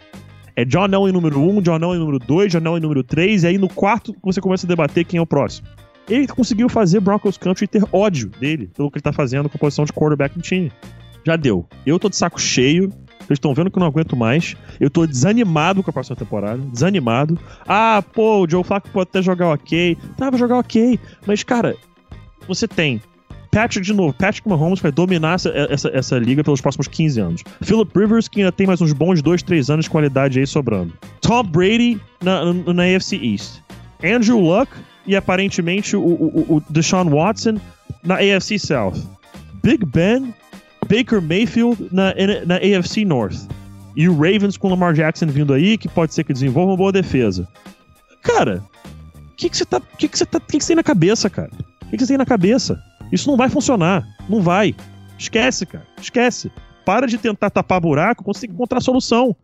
É 0.57 0.65
John 0.65 0.87
Elway 0.87 1.13
número 1.13 1.41
1, 1.41 1.59
um, 1.59 1.63
John 1.63 1.77
Elway 1.77 1.99
número 1.99 2.19
2, 2.19 2.53
John 2.53 2.65
Elway 2.65 2.81
número 2.81 3.03
3, 3.03 3.45
e 3.45 3.47
aí 3.47 3.59
no 3.59 3.69
quarto 3.69 4.15
você 4.23 4.41
começa 4.41 4.67
a 4.67 4.69
debater 4.69 5.05
quem 5.05 5.19
é 5.19 5.21
o 5.23 5.27
próximo. 5.27 5.69
Ele 6.09 6.27
conseguiu 6.27 6.69
fazer 6.69 7.01
Broncos 7.01 7.39
Country 7.39 7.67
ter 7.67 7.85
ódio 7.93 8.31
dele 8.41 8.69
pelo 8.77 8.91
que 8.91 8.99
ele 8.99 9.03
tá 9.03 9.13
fazendo 9.13 9.49
com 9.49 9.57
a 9.57 9.61
posição 9.61 9.85
de 9.85 9.93
quarterback 9.93 10.37
no 10.37 10.43
time. 10.43 10.73
Já 11.25 11.37
deu. 11.37 11.67
Eu 11.87 11.99
tô 11.99 12.09
de 12.09 12.17
saco 12.17 12.41
cheio 12.41 12.91
eles 13.31 13.37
estão 13.37 13.55
vendo 13.55 13.71
que 13.71 13.79
eu 13.79 13.81
não 13.81 13.87
aguento 13.87 14.17
mais. 14.17 14.57
Eu 14.81 14.91
tô 14.91 15.07
desanimado 15.07 15.85
com 15.85 15.91
a 15.91 15.93
próxima 15.93 16.17
temporada. 16.17 16.59
Desanimado. 16.59 17.39
Ah, 17.67 18.03
pô, 18.13 18.43
o 18.43 18.51
Joe 18.51 18.65
Flacco 18.65 18.91
pode 18.91 19.09
até 19.09 19.23
jogar 19.23 19.53
ok. 19.53 19.97
Tá, 20.17 20.31
vai 20.31 20.39
jogar 20.39 20.59
ok. 20.59 20.99
Mas, 21.25 21.45
cara, 21.45 21.77
você 22.49 22.67
tem 22.67 23.01
Patrick 23.51 23.85
de 23.85 23.93
novo. 23.93 24.13
Patrick 24.13 24.49
Mahomes 24.49 24.81
vai 24.81 24.93
dominar 24.93 25.35
essa, 25.35 25.51
essa, 25.51 25.89
essa, 25.89 26.19
liga 26.19 26.45
pelos 26.45 26.61
próximos 26.61 26.87
15 26.87 27.21
anos. 27.21 27.45
Philip 27.63 27.91
Rivers, 27.99 28.29
que 28.29 28.41
ainda 28.41 28.53
tem 28.53 28.67
mais 28.67 28.81
uns 28.81 28.93
bons 28.93 29.21
2, 29.21 29.43
3 29.43 29.71
anos 29.71 29.85
de 29.87 29.91
qualidade 29.91 30.39
aí 30.39 30.47
sobrando. 30.47 30.93
Tom 31.21 31.43
Brady 31.43 32.01
na, 32.23 32.45
na, 32.45 32.75
na 32.75 32.83
AFC 32.85 33.17
East. 33.17 33.61
Andrew 34.03 34.41
Luck 34.41 34.71
e 35.07 35.17
aparentemente 35.17 35.97
o, 35.97 36.01
o, 36.01 36.57
o 36.57 36.63
Deshaun 36.71 37.11
Watson 37.11 37.59
na 38.03 38.17
AFC 38.17 38.59
South. 38.59 38.95
Big 39.63 39.85
Ben 39.85 40.33
Baker 40.89 41.21
Mayfield 41.21 41.89
na, 41.93 42.15
na 42.47 42.57
AFC 42.57 43.05
North. 43.05 43.49
E 43.97 44.09
o 44.09 44.15
Ravens 44.15 44.57
com 44.57 44.69
o 44.69 44.71
Lamar 44.71 44.95
Jackson 44.95 45.27
vindo 45.27 45.53
aí, 45.53 45.77
que 45.77 45.89
pode 45.89 46.15
ser 46.15 46.25
que 46.25 46.33
desenvolva 46.33 46.73
uma 46.73 46.77
boa 46.77 46.93
defesa. 46.93 47.47
Cara, 48.23 48.63
o 49.15 49.37
que, 49.37 49.49
que 49.49 49.57
você 49.57 49.65
tá. 49.65 49.81
que, 49.81 50.09
que 50.09 50.19
você 50.19 50.27
tá. 50.27 50.41
que, 50.41 50.59
que 50.59 50.65
você 50.65 50.69
tem 50.69 50.77
na 50.77 50.83
cabeça, 50.83 51.29
cara? 51.29 51.51
O 51.83 51.91
que, 51.91 51.97
que 51.97 52.03
você 52.05 52.09
tem 52.09 52.19
na 52.19 52.27
cabeça? 52.27 52.83
Isso 53.13 53.29
não 53.29 53.37
vai 53.37 53.49
funcionar. 53.49 54.07
Não 54.29 54.41
vai. 54.41 54.75
Esquece, 55.19 55.67
cara. 55.67 55.87
Esquece. 56.01 56.51
Para 56.85 57.07
de 57.07 57.19
tentar 57.19 57.51
tapar 57.51 57.81
buraco, 57.81 58.25
consegue 58.25 58.53
encontrar 58.53 58.81
solução. 58.81 59.37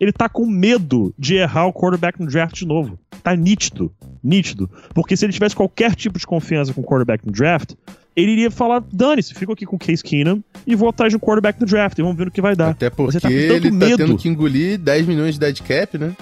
Ele 0.00 0.12
tá 0.12 0.28
com 0.28 0.46
medo 0.46 1.14
de 1.16 1.36
errar 1.36 1.66
o 1.66 1.72
quarterback 1.72 2.20
no 2.20 2.26
draft 2.26 2.56
de 2.56 2.66
novo. 2.66 2.98
Tá 3.22 3.36
nítido. 3.36 3.92
Nítido. 4.22 4.68
Porque 4.92 5.16
se 5.16 5.24
ele 5.24 5.32
tivesse 5.32 5.54
qualquer 5.54 5.94
tipo 5.94 6.18
de 6.18 6.26
confiança 6.26 6.72
com 6.74 6.80
o 6.80 6.84
quarterback 6.84 7.24
no 7.24 7.30
draft, 7.30 7.74
ele 8.16 8.32
iria 8.32 8.50
falar: 8.50 8.82
dane-se, 8.92 9.32
fico 9.34 9.52
aqui 9.52 9.64
com 9.64 9.76
o 9.76 9.78
Case 9.78 10.02
Keenum 10.02 10.42
e 10.66 10.74
vou 10.74 10.88
atrás 10.88 11.12
de 11.12 11.16
um 11.16 11.20
quarterback 11.20 11.60
no 11.60 11.66
draft 11.66 11.98
e 11.98 12.02
vamos 12.02 12.16
ver 12.16 12.28
o 12.28 12.30
que 12.30 12.40
vai 12.40 12.56
dar. 12.56 12.70
Até 12.70 12.90
porque 12.90 13.20
tá 13.20 13.30
ele 13.30 13.70
tá 13.70 13.70
medo. 13.70 13.96
tendo 13.96 14.16
que 14.16 14.28
engolir 14.28 14.78
10 14.78 15.06
milhões 15.06 15.34
de 15.34 15.40
dead 15.40 15.60
cap, 15.62 15.96
né? 15.96 16.16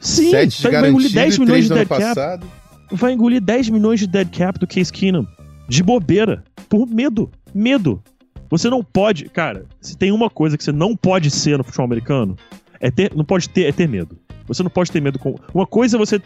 Sim, 0.00 0.30
vai 0.30 0.88
engolir 0.88 1.12
10 1.12 1.38
milhões 1.38 1.64
de 1.64 1.74
dead 1.74 1.88
cap. 1.88 2.46
Vai 2.90 3.12
engolir 3.12 3.40
10 3.42 3.68
milhões 3.68 4.00
de 4.00 4.06
dead 4.06 4.28
cap 4.30 4.58
do 4.58 4.66
Case 4.66 4.92
Keenum. 4.92 5.26
De 5.68 5.82
bobeira. 5.82 6.42
Por 6.68 6.88
medo. 6.88 7.30
Medo. 7.54 8.02
Você 8.50 8.70
não 8.70 8.82
pode. 8.82 9.28
Cara, 9.28 9.66
se 9.80 9.96
tem 9.96 10.10
uma 10.10 10.30
coisa 10.30 10.56
que 10.56 10.64
você 10.64 10.72
não 10.72 10.96
pode 10.96 11.30
ser 11.30 11.58
no 11.58 11.64
futebol 11.64 11.84
americano, 11.84 12.36
é 12.80 12.90
ter, 12.90 13.14
não 13.14 13.24
pode 13.24 13.48
ter, 13.50 13.64
é 13.64 13.72
ter 13.72 13.86
medo. 13.86 14.18
Você 14.46 14.62
não 14.62 14.70
pode 14.70 14.90
ter 14.90 15.02
medo 15.02 15.18
com. 15.18 15.34
Uma 15.52 15.66
coisa 15.66 15.96
é 15.96 15.98
você. 15.98 16.20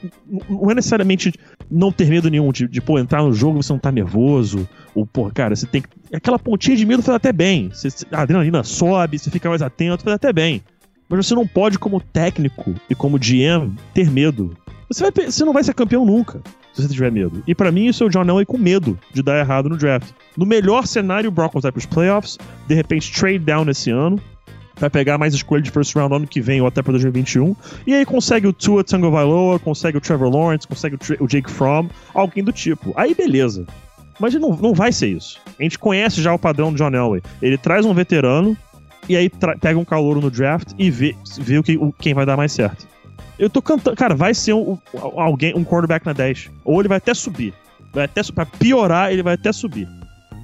Não 0.49 0.71
é 0.71 0.75
necessariamente 0.77 1.33
não 1.69 1.91
ter 1.91 2.09
medo 2.09 2.31
nenhum 2.31 2.53
de, 2.53 2.69
de 2.69 2.81
pô, 2.81 2.97
entrar 2.99 3.21
no 3.23 3.33
jogo 3.33 3.61
você 3.61 3.73
não 3.73 3.81
tá 3.81 3.91
nervoso. 3.91 4.69
Ou, 4.95 5.05
pô, 5.05 5.29
cara, 5.33 5.57
você 5.57 5.67
tem 5.67 5.83
que. 5.83 5.89
Aquela 6.15 6.39
pontinha 6.39 6.77
de 6.77 6.87
medo 6.87 7.03
faz 7.03 7.17
até 7.17 7.33
bem. 7.33 7.69
Você, 7.71 7.89
a 8.13 8.23
adrenalina 8.23 8.63
sobe, 8.63 9.19
você 9.19 9.29
fica 9.29 9.49
mais 9.49 9.61
atento, 9.61 10.05
faz 10.05 10.15
até 10.15 10.33
bem. 10.33 10.63
Mas 11.09 11.27
você 11.27 11.35
não 11.35 11.47
pode, 11.47 11.81
como 11.81 12.01
técnico 12.01 12.75
e 12.89 12.95
como 12.95 13.19
GM, 13.19 13.75
ter 13.93 14.09
medo. 14.09 14.57
Você, 14.89 15.03
vai, 15.03 15.27
você 15.27 15.45
não 15.45 15.53
vai 15.53 15.65
ser 15.65 15.75
campeão 15.75 16.07
nunca 16.07 16.41
se 16.73 16.83
você 16.83 16.89
tiver 16.89 17.13
medo. 17.13 17.43
E 17.47 17.55
para 17.55 17.71
mim, 17.71 17.87
isso 17.87 18.03
é 18.03 18.07
o 18.07 18.11
John 18.11 18.25
Elway 18.25 18.47
com 18.47 18.59
medo 18.59 18.99
de 19.13 19.23
dar 19.23 19.39
errado 19.39 19.69
no 19.69 19.77
draft. 19.77 20.11
No 20.37 20.47
melhor 20.47 20.87
cenário, 20.87 21.29
o 21.29 21.33
Broncos 21.33 21.63
vai 21.63 21.73
pros 21.73 21.87
playoffs, 21.87 22.39
de 22.67 22.75
repente 22.75 23.13
trade 23.13 23.41
down 23.41 23.69
esse 23.69 23.91
ano, 23.91 24.21
vai 24.77 24.91
pegar 24.91 25.19
mais 25.19 25.35
escolha 25.35 25.63
de 25.63 25.71
first 25.71 25.95
round 25.95 26.15
ano 26.15 26.27
que 26.27 26.41
vem 26.41 26.61
ou 26.61 26.67
até 26.67 26.83
para 26.83 26.93
2021. 26.93 27.55
E 27.87 27.95
aí 27.95 28.05
consegue 28.05 28.47
o 28.47 28.53
Tua 28.53 28.83
Tagovailoa, 28.83 29.59
consegue 29.59 29.99
o 29.99 30.01
Trevor 30.01 30.31
Lawrence, 30.31 30.67
consegue 30.67 30.97
o, 31.21 31.27
Jake 31.27 31.51
Fromm, 31.51 31.89
alguém 32.15 32.43
do 32.43 32.53
tipo. 32.53 32.93
Aí 32.97 33.15
beleza. 33.15 33.67
Mas 34.19 34.35
não, 34.35 34.57
não 34.57 34.75
vai 34.75 34.93
ser 34.93 35.09
isso. 35.09 35.41
A 35.59 35.63
gente 35.63 35.79
conhece 35.79 36.23
já 36.23 36.33
o 36.33 36.39
padrão 36.39 36.73
do 36.73 36.79
John 36.79 36.91
Elway. 36.91 37.23
Ele 37.41 37.57
traz 37.57 37.85
um 37.85 37.95
veterano 37.95 38.57
e 39.09 39.17
aí 39.17 39.31
pega 39.61 39.79
um 39.79 39.85
calouro 39.85 40.21
no 40.21 40.31
draft 40.31 40.73
e 40.79 40.91
vê, 40.91 41.15
vê 41.39 41.59
o 41.59 41.63
que, 41.63 41.77
o, 41.77 41.93
quem 41.93 42.15
vai 42.15 42.25
dar 42.25 42.37
mais 42.37 42.53
certo. 42.53 42.87
Eu 43.43 43.51
tô 43.51 43.61
cantando. 43.61 43.97
Cara, 43.97 44.15
vai 44.15 44.33
ser 44.35 44.53
um, 44.53 44.79
alguém, 45.17 45.53
um 45.57 45.65
quarterback 45.65 46.07
na 46.07 46.13
10. 46.13 46.49
Ou 46.65 46.81
ele 46.81 46.89
vai 46.89 46.99
até 46.99 47.13
subir. 47.13 47.53
Vai 47.93 48.05
até, 48.05 48.23
pra 48.33 48.47
piorar, 48.47 49.11
ele 49.11 49.21
vai 49.21 49.35
até 49.35 49.51
subir. 49.53 49.89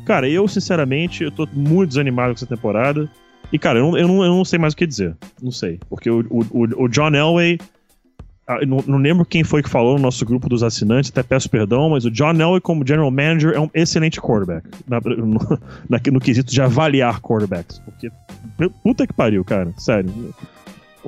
Cara, 0.05 0.29
eu, 0.29 0.49
sinceramente, 0.49 1.23
eu 1.23 1.31
tô 1.31 1.47
muito 1.53 1.91
desanimado 1.91 2.31
com 2.31 2.39
essa 2.39 2.47
temporada. 2.47 3.09
E, 3.53 3.59
cara, 3.59 3.79
eu 3.79 3.85
não, 3.85 3.99
eu 3.99 4.09
não, 4.09 4.25
eu 4.25 4.35
não 4.35 4.45
sei 4.45 4.59
mais 4.59 4.75
o 4.75 4.77
que 4.77 4.85
dizer. 4.85 5.17
Não 5.41 5.53
sei. 5.53 5.79
Porque 5.89 6.11
o, 6.11 6.27
o, 6.29 6.85
o 6.85 6.89
John 6.89 7.15
Elway. 7.15 7.61
não, 8.67 8.83
não, 8.85 8.99
lembro 8.99 9.25
quem 9.25 9.45
foi 9.45 9.63
que 9.63 9.71
falou 9.71 9.95
no 9.95 10.03
nosso 10.03 10.27
grupo 10.27 10.49
dos 10.49 10.65
assinantes, 10.65 11.13
até 11.13 11.23
peço 11.23 11.49
perdão, 11.49 11.91
mas 11.91 12.05
o 12.05 12.11
John 12.11 12.35
Elway 12.35 12.61
como 12.61 12.85
general 12.85 13.13
manager 13.13 13.53
é 13.53 13.61
um 13.61 13.71
excelente 13.73 14.21
quarterback. 14.21 14.67
Na, 14.89 15.01
no, 15.01 15.39
na, 15.89 16.01
no 16.13 16.19
quesito 16.19 16.51
de 16.53 16.61
avaliar 16.61 17.21
quarterbacks. 17.21 17.79
Porque, 17.79 18.11
puta 18.83 19.07
que 19.07 19.13
pariu, 19.13 19.45
cara. 19.45 19.73
Sério. 19.77 20.13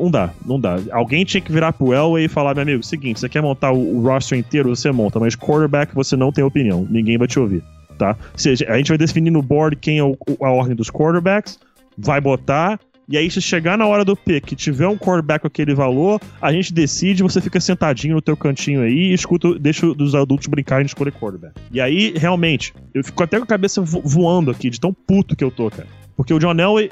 Não 0.00 0.10
dá, 0.10 0.30
não 0.44 0.58
dá. 0.58 0.78
Alguém 0.90 1.24
tinha 1.24 1.40
que 1.40 1.52
virar 1.52 1.72
pro 1.72 1.92
Elway 1.92 2.24
e 2.24 2.28
falar, 2.28 2.54
meu 2.54 2.62
amigo, 2.62 2.82
seguinte, 2.82 3.20
você 3.20 3.28
quer 3.28 3.42
montar 3.42 3.72
o, 3.72 4.00
roster 4.00 4.38
inteiro, 4.38 4.74
você 4.74 4.90
monta, 4.90 5.20
mas 5.20 5.36
quarterback 5.36 5.94
você 5.94 6.16
não 6.16 6.32
tem 6.32 6.42
opinião. 6.42 6.86
Ninguém 6.88 7.18
vai 7.18 7.28
te 7.28 7.38
ouvir, 7.38 7.62
tá? 7.98 8.16
Ou 8.32 8.38
seja, 8.38 8.66
a 8.68 8.76
gente 8.76 8.88
vai 8.88 8.98
definir 8.98 9.30
no 9.30 9.42
board 9.42 9.76
quem 9.76 9.98
é 9.98 10.04
o, 10.04 10.16
a 10.42 10.50
ordem 10.50 10.74
dos 10.74 10.90
quarterbacks, 10.90 11.58
vai 11.98 12.20
botar, 12.20 12.78
e 13.10 13.18
aí, 13.18 13.28
se 13.28 13.42
chegar 13.42 13.76
na 13.76 13.88
hora 13.88 14.04
do 14.04 14.14
pick 14.14 14.52
e 14.52 14.54
tiver 14.54 14.86
um 14.86 14.96
quarterback 14.96 15.40
com 15.40 15.48
aquele 15.48 15.74
valor, 15.74 16.20
a 16.40 16.52
gente 16.52 16.72
decide, 16.72 17.24
você 17.24 17.40
fica 17.40 17.58
sentadinho 17.58 18.14
no 18.14 18.22
teu 18.22 18.36
cantinho 18.36 18.82
aí 18.82 19.10
e 19.10 19.12
escuta, 19.12 19.58
deixa 19.58 19.84
os 19.84 20.14
adultos 20.14 20.46
brincarem 20.46 20.84
de 20.84 20.90
escolher 20.92 21.10
quarterback. 21.10 21.54
E 21.72 21.80
aí, 21.80 22.14
realmente, 22.16 22.72
eu 22.94 23.02
fico 23.02 23.20
até 23.20 23.36
com 23.38 23.42
a 23.42 23.48
cabeça 23.48 23.82
voando 23.82 24.52
aqui, 24.52 24.70
de 24.70 24.78
tão 24.78 24.94
puto 24.94 25.34
que 25.34 25.42
eu 25.42 25.50
tô, 25.50 25.68
cara. 25.68 25.88
Porque 26.16 26.32
o 26.32 26.38
John 26.38 26.54
Elway, 26.54 26.88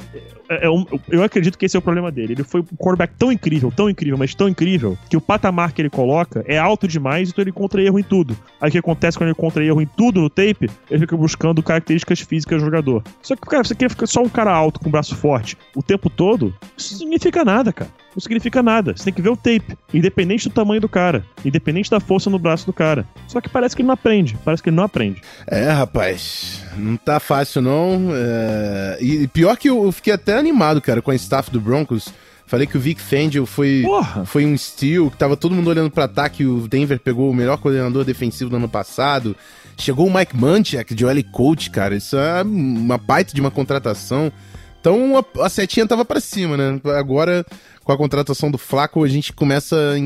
é, 0.49 0.67
é 0.67 0.71
um, 0.71 0.85
eu 1.09 1.23
acredito 1.23 1.59
que 1.59 1.67
esse 1.67 1.77
é 1.77 1.79
o 1.79 1.83
problema 1.83 2.11
dele. 2.11 2.33
Ele 2.33 2.45
foi 2.45 2.61
um 2.61 2.77
quarterback 2.77 3.15
tão 3.19 3.31
incrível, 3.31 3.73
tão 3.75 3.89
incrível, 3.89 4.17
mas 4.19 4.35
tão 4.35 4.49
incrível, 4.49 4.99
que 5.09 5.17
o 5.17 5.21
patamar 5.21 5.73
que 5.73 5.83
ele 5.83 5.91
coloca 5.91 6.45
é 6.47 6.59
alto 6.59 6.89
demais, 6.89 7.29
então 7.29 7.43
ele 7.43 7.51
encontra 7.51 7.83
erro 7.83 7.99
em 7.99 8.03
tudo. 8.03 8.37
Aí 8.61 8.69
o 8.69 8.73
que 8.73 8.79
acontece 8.79 9.17
quando 9.17 9.29
ele 9.29 9.37
encontra 9.39 9.65
erro 9.65 9.81
em 9.81 9.87
tudo 9.87 10.21
no 10.21 10.31
tape? 10.31 10.71
Ele 10.91 11.01
fica 11.01 11.17
buscando 11.17 11.63
características 11.63 12.21
físicas 12.21 12.61
do 12.61 12.65
jogador. 12.65 13.03
Só 13.23 13.37
que, 13.37 13.43
cara, 13.43 13.65
você 13.65 13.75
quer 13.75 13.91
ficar 13.91 14.07
só 14.07 14.23
um 14.23 14.29
cara 14.29 14.53
alto 14.53 14.81
com 14.81 14.89
um 14.89 14.93
braço 14.93 15.15
forte 15.15 15.57
o 15.75 15.83
tempo 15.83 16.09
todo? 16.09 16.55
Isso 16.77 16.93
não 16.93 16.99
significa 16.99 17.45
nada, 17.45 17.73
cara. 17.73 17.91
Não 18.15 18.21
significa 18.21 18.63
nada. 18.63 18.97
Você 18.97 19.05
tem 19.05 19.13
que 19.13 19.23
ver 19.23 19.29
o 19.29 19.37
tape, 19.37 19.79
independente 19.95 20.49
do 20.49 20.55
tamanho 20.55 20.81
do 20.81 20.89
cara, 20.89 21.25
independente 21.45 21.91
da 21.91 22.01
força 22.01 22.29
no 22.29 22.39
braço 22.39 22.67
do 22.67 22.73
cara. 22.73 23.07
Só 23.29 23.41
que 23.41 23.49
parece 23.49 23.77
que 23.77 23.83
ele 23.83 23.87
não 23.87 23.95
aprende. 23.95 24.37
Parece 24.45 24.63
que 24.63 24.71
ele 24.71 24.77
não 24.77 24.83
aprende. 24.83 25.23
É, 25.47 25.71
rapaz. 25.71 26.65
Não 26.77 26.97
tá 26.97 27.21
fácil, 27.21 27.63
não. 27.63 28.11
É... 28.13 28.99
E 29.01 29.29
pior 29.29 29.57
que 29.57 29.69
eu 29.69 29.93
fiquei 29.93 30.13
até 30.13 30.38
animado, 30.39 30.81
cara, 30.81 31.03
com 31.03 31.11
a 31.11 31.15
staff 31.15 31.51
do 31.51 31.61
Broncos. 31.61 32.09
Falei 32.47 32.67
que 32.67 32.79
o 32.79 32.81
Vic 32.81 33.01
Fangio 33.01 33.45
foi, 33.45 33.85
foi 34.25 34.47
um 34.47 34.57
steal, 34.57 35.11
que 35.11 35.19
tava 35.19 35.37
todo 35.37 35.55
mundo 35.55 35.69
olhando 35.69 35.91
para 35.91 36.05
ataque. 36.05 36.47
O 36.47 36.67
Denver 36.67 36.99
pegou 36.99 37.31
o 37.31 37.35
melhor 37.35 37.59
coordenador 37.59 38.05
defensivo 38.07 38.49
do 38.49 38.57
ano 38.57 38.69
passado. 38.69 39.37
Chegou 39.77 40.07
o 40.07 40.15
Mike 40.15 40.35
Munchak 40.35 40.95
de 40.95 41.05
OL 41.05 41.23
Coach, 41.31 41.69
cara. 41.69 41.95
Isso 41.95 42.17
é 42.17 42.43
uma 42.43 42.97
baita 42.97 43.35
de 43.35 43.41
uma 43.41 43.51
contratação. 43.51 44.33
Então 44.81 45.19
a, 45.19 45.45
a 45.45 45.49
setinha 45.51 45.87
tava 45.87 46.07
para 46.07 46.21
cima, 46.21 46.57
né? 46.57 46.81
Agora, 46.99 47.45
com 47.85 47.93
a 47.93 47.99
contratação 47.99 48.51
do 48.51 48.57
Flaco, 48.57 49.05
a 49.05 49.09
gente 49.09 49.31
começa 49.33 49.77
a 49.77 49.99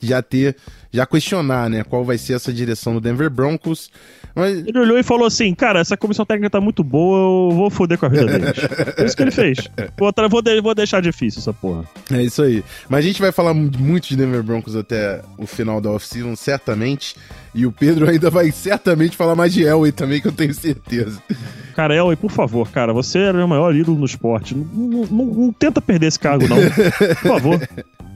já 0.00 0.22
ter, 0.22 0.56
já 0.92 1.04
questionar, 1.04 1.68
né? 1.68 1.82
Qual 1.82 2.04
vai 2.04 2.16
ser 2.16 2.34
essa 2.34 2.52
direção 2.52 2.94
do 2.94 3.00
Denver 3.00 3.28
Broncos. 3.28 3.90
Mas... 4.34 4.66
Ele 4.66 4.78
olhou 4.78 4.98
e 4.98 5.02
falou 5.02 5.26
assim: 5.26 5.54
Cara, 5.54 5.80
essa 5.80 5.96
comissão 5.96 6.24
técnica 6.24 6.50
tá 6.50 6.60
muito 6.60 6.84
boa, 6.84 7.18
eu 7.50 7.56
vou 7.56 7.70
foder 7.70 7.98
com 7.98 8.06
a 8.06 8.08
vida 8.08 8.26
deles. 8.26 8.52
é 8.96 9.04
isso 9.04 9.16
que 9.16 9.22
ele 9.22 9.30
fez. 9.30 9.58
Vou, 9.98 10.12
vou, 10.30 10.42
de, 10.42 10.60
vou 10.60 10.74
deixar 10.74 11.02
difícil 11.02 11.40
essa 11.40 11.52
porra. 11.52 11.84
É 12.12 12.22
isso 12.22 12.42
aí. 12.42 12.64
Mas 12.88 13.00
a 13.00 13.08
gente 13.08 13.20
vai 13.20 13.32
falar 13.32 13.52
muito 13.52 14.08
de 14.08 14.16
Denver 14.16 14.42
Broncos 14.42 14.76
até 14.76 15.22
o 15.36 15.46
final 15.46 15.80
da 15.80 15.90
off-season, 15.90 16.36
certamente. 16.36 17.16
E 17.54 17.66
o 17.66 17.72
Pedro 17.72 18.08
ainda 18.08 18.30
vai 18.30 18.50
certamente 18.50 19.16
falar 19.16 19.34
mais 19.34 19.52
de 19.52 19.64
Elway 19.64 19.92
também, 19.92 20.20
que 20.20 20.28
eu 20.28 20.32
tenho 20.32 20.54
certeza. 20.54 21.20
Cara, 21.74 21.94
Elway, 21.94 22.16
por 22.16 22.30
favor, 22.30 22.68
cara, 22.70 22.92
você 22.92 23.18
era 23.18 23.44
o 23.44 23.48
maior 23.48 23.74
ídolo 23.74 23.98
no 23.98 24.04
esporte. 24.04 24.54
Não, 24.54 24.64
não, 24.64 25.04
não, 25.06 25.24
não 25.26 25.52
tenta 25.52 25.80
perder 25.80 26.06
esse 26.06 26.18
cargo, 26.18 26.46
não. 26.48 26.56
Por 26.56 27.28
favor. 27.28 27.68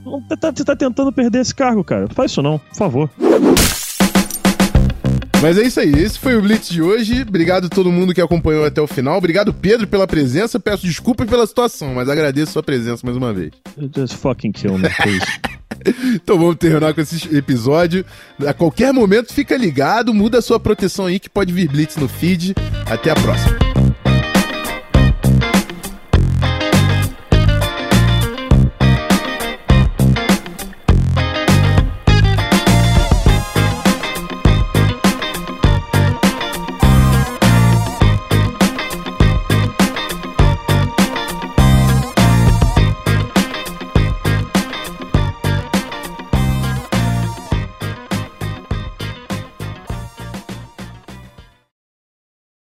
Você 0.04 0.36
tá, 0.36 0.52
tá 0.52 0.76
tentando 0.76 1.12
perder 1.12 1.40
esse 1.40 1.54
cargo, 1.54 1.84
cara. 1.84 2.02
Não 2.02 2.14
faz 2.14 2.32
isso 2.32 2.42
não, 2.42 2.58
por 2.58 2.76
favor. 2.76 3.10
Mas 5.42 5.58
é 5.58 5.62
isso 5.62 5.80
aí, 5.80 5.90
esse 5.90 6.20
foi 6.20 6.36
o 6.36 6.42
Blitz 6.42 6.68
de 6.68 6.80
hoje. 6.80 7.22
Obrigado 7.22 7.66
a 7.66 7.68
todo 7.68 7.90
mundo 7.90 8.14
que 8.14 8.20
acompanhou 8.20 8.64
até 8.64 8.80
o 8.80 8.86
final. 8.86 9.18
Obrigado, 9.18 9.52
Pedro, 9.52 9.88
pela 9.88 10.06
presença. 10.06 10.60
Peço 10.60 10.86
desculpa 10.86 11.26
pela 11.26 11.44
situação, 11.46 11.94
mas 11.94 12.08
agradeço 12.08 12.50
a 12.50 12.52
sua 12.52 12.62
presença 12.62 13.02
mais 13.04 13.16
uma 13.16 13.32
vez. 13.32 13.50
Just 13.96 14.14
fucking 14.14 14.52
kill 14.52 14.78
me, 14.78 14.88
please. 14.88 15.26
Então 16.14 16.38
vamos 16.38 16.56
terminar 16.56 16.94
com 16.94 17.00
esse 17.00 17.34
episódio. 17.34 18.04
A 18.46 18.52
qualquer 18.52 18.92
momento, 18.92 19.32
fica 19.32 19.56
ligado, 19.56 20.12
muda 20.12 20.38
a 20.38 20.42
sua 20.42 20.58
proteção 20.58 21.06
aí 21.06 21.18
que 21.18 21.30
pode 21.30 21.52
vir 21.52 21.68
Blitz 21.68 21.96
no 21.96 22.08
feed. 22.08 22.54
Até 22.86 23.10
a 23.10 23.14
próxima. 23.14 23.61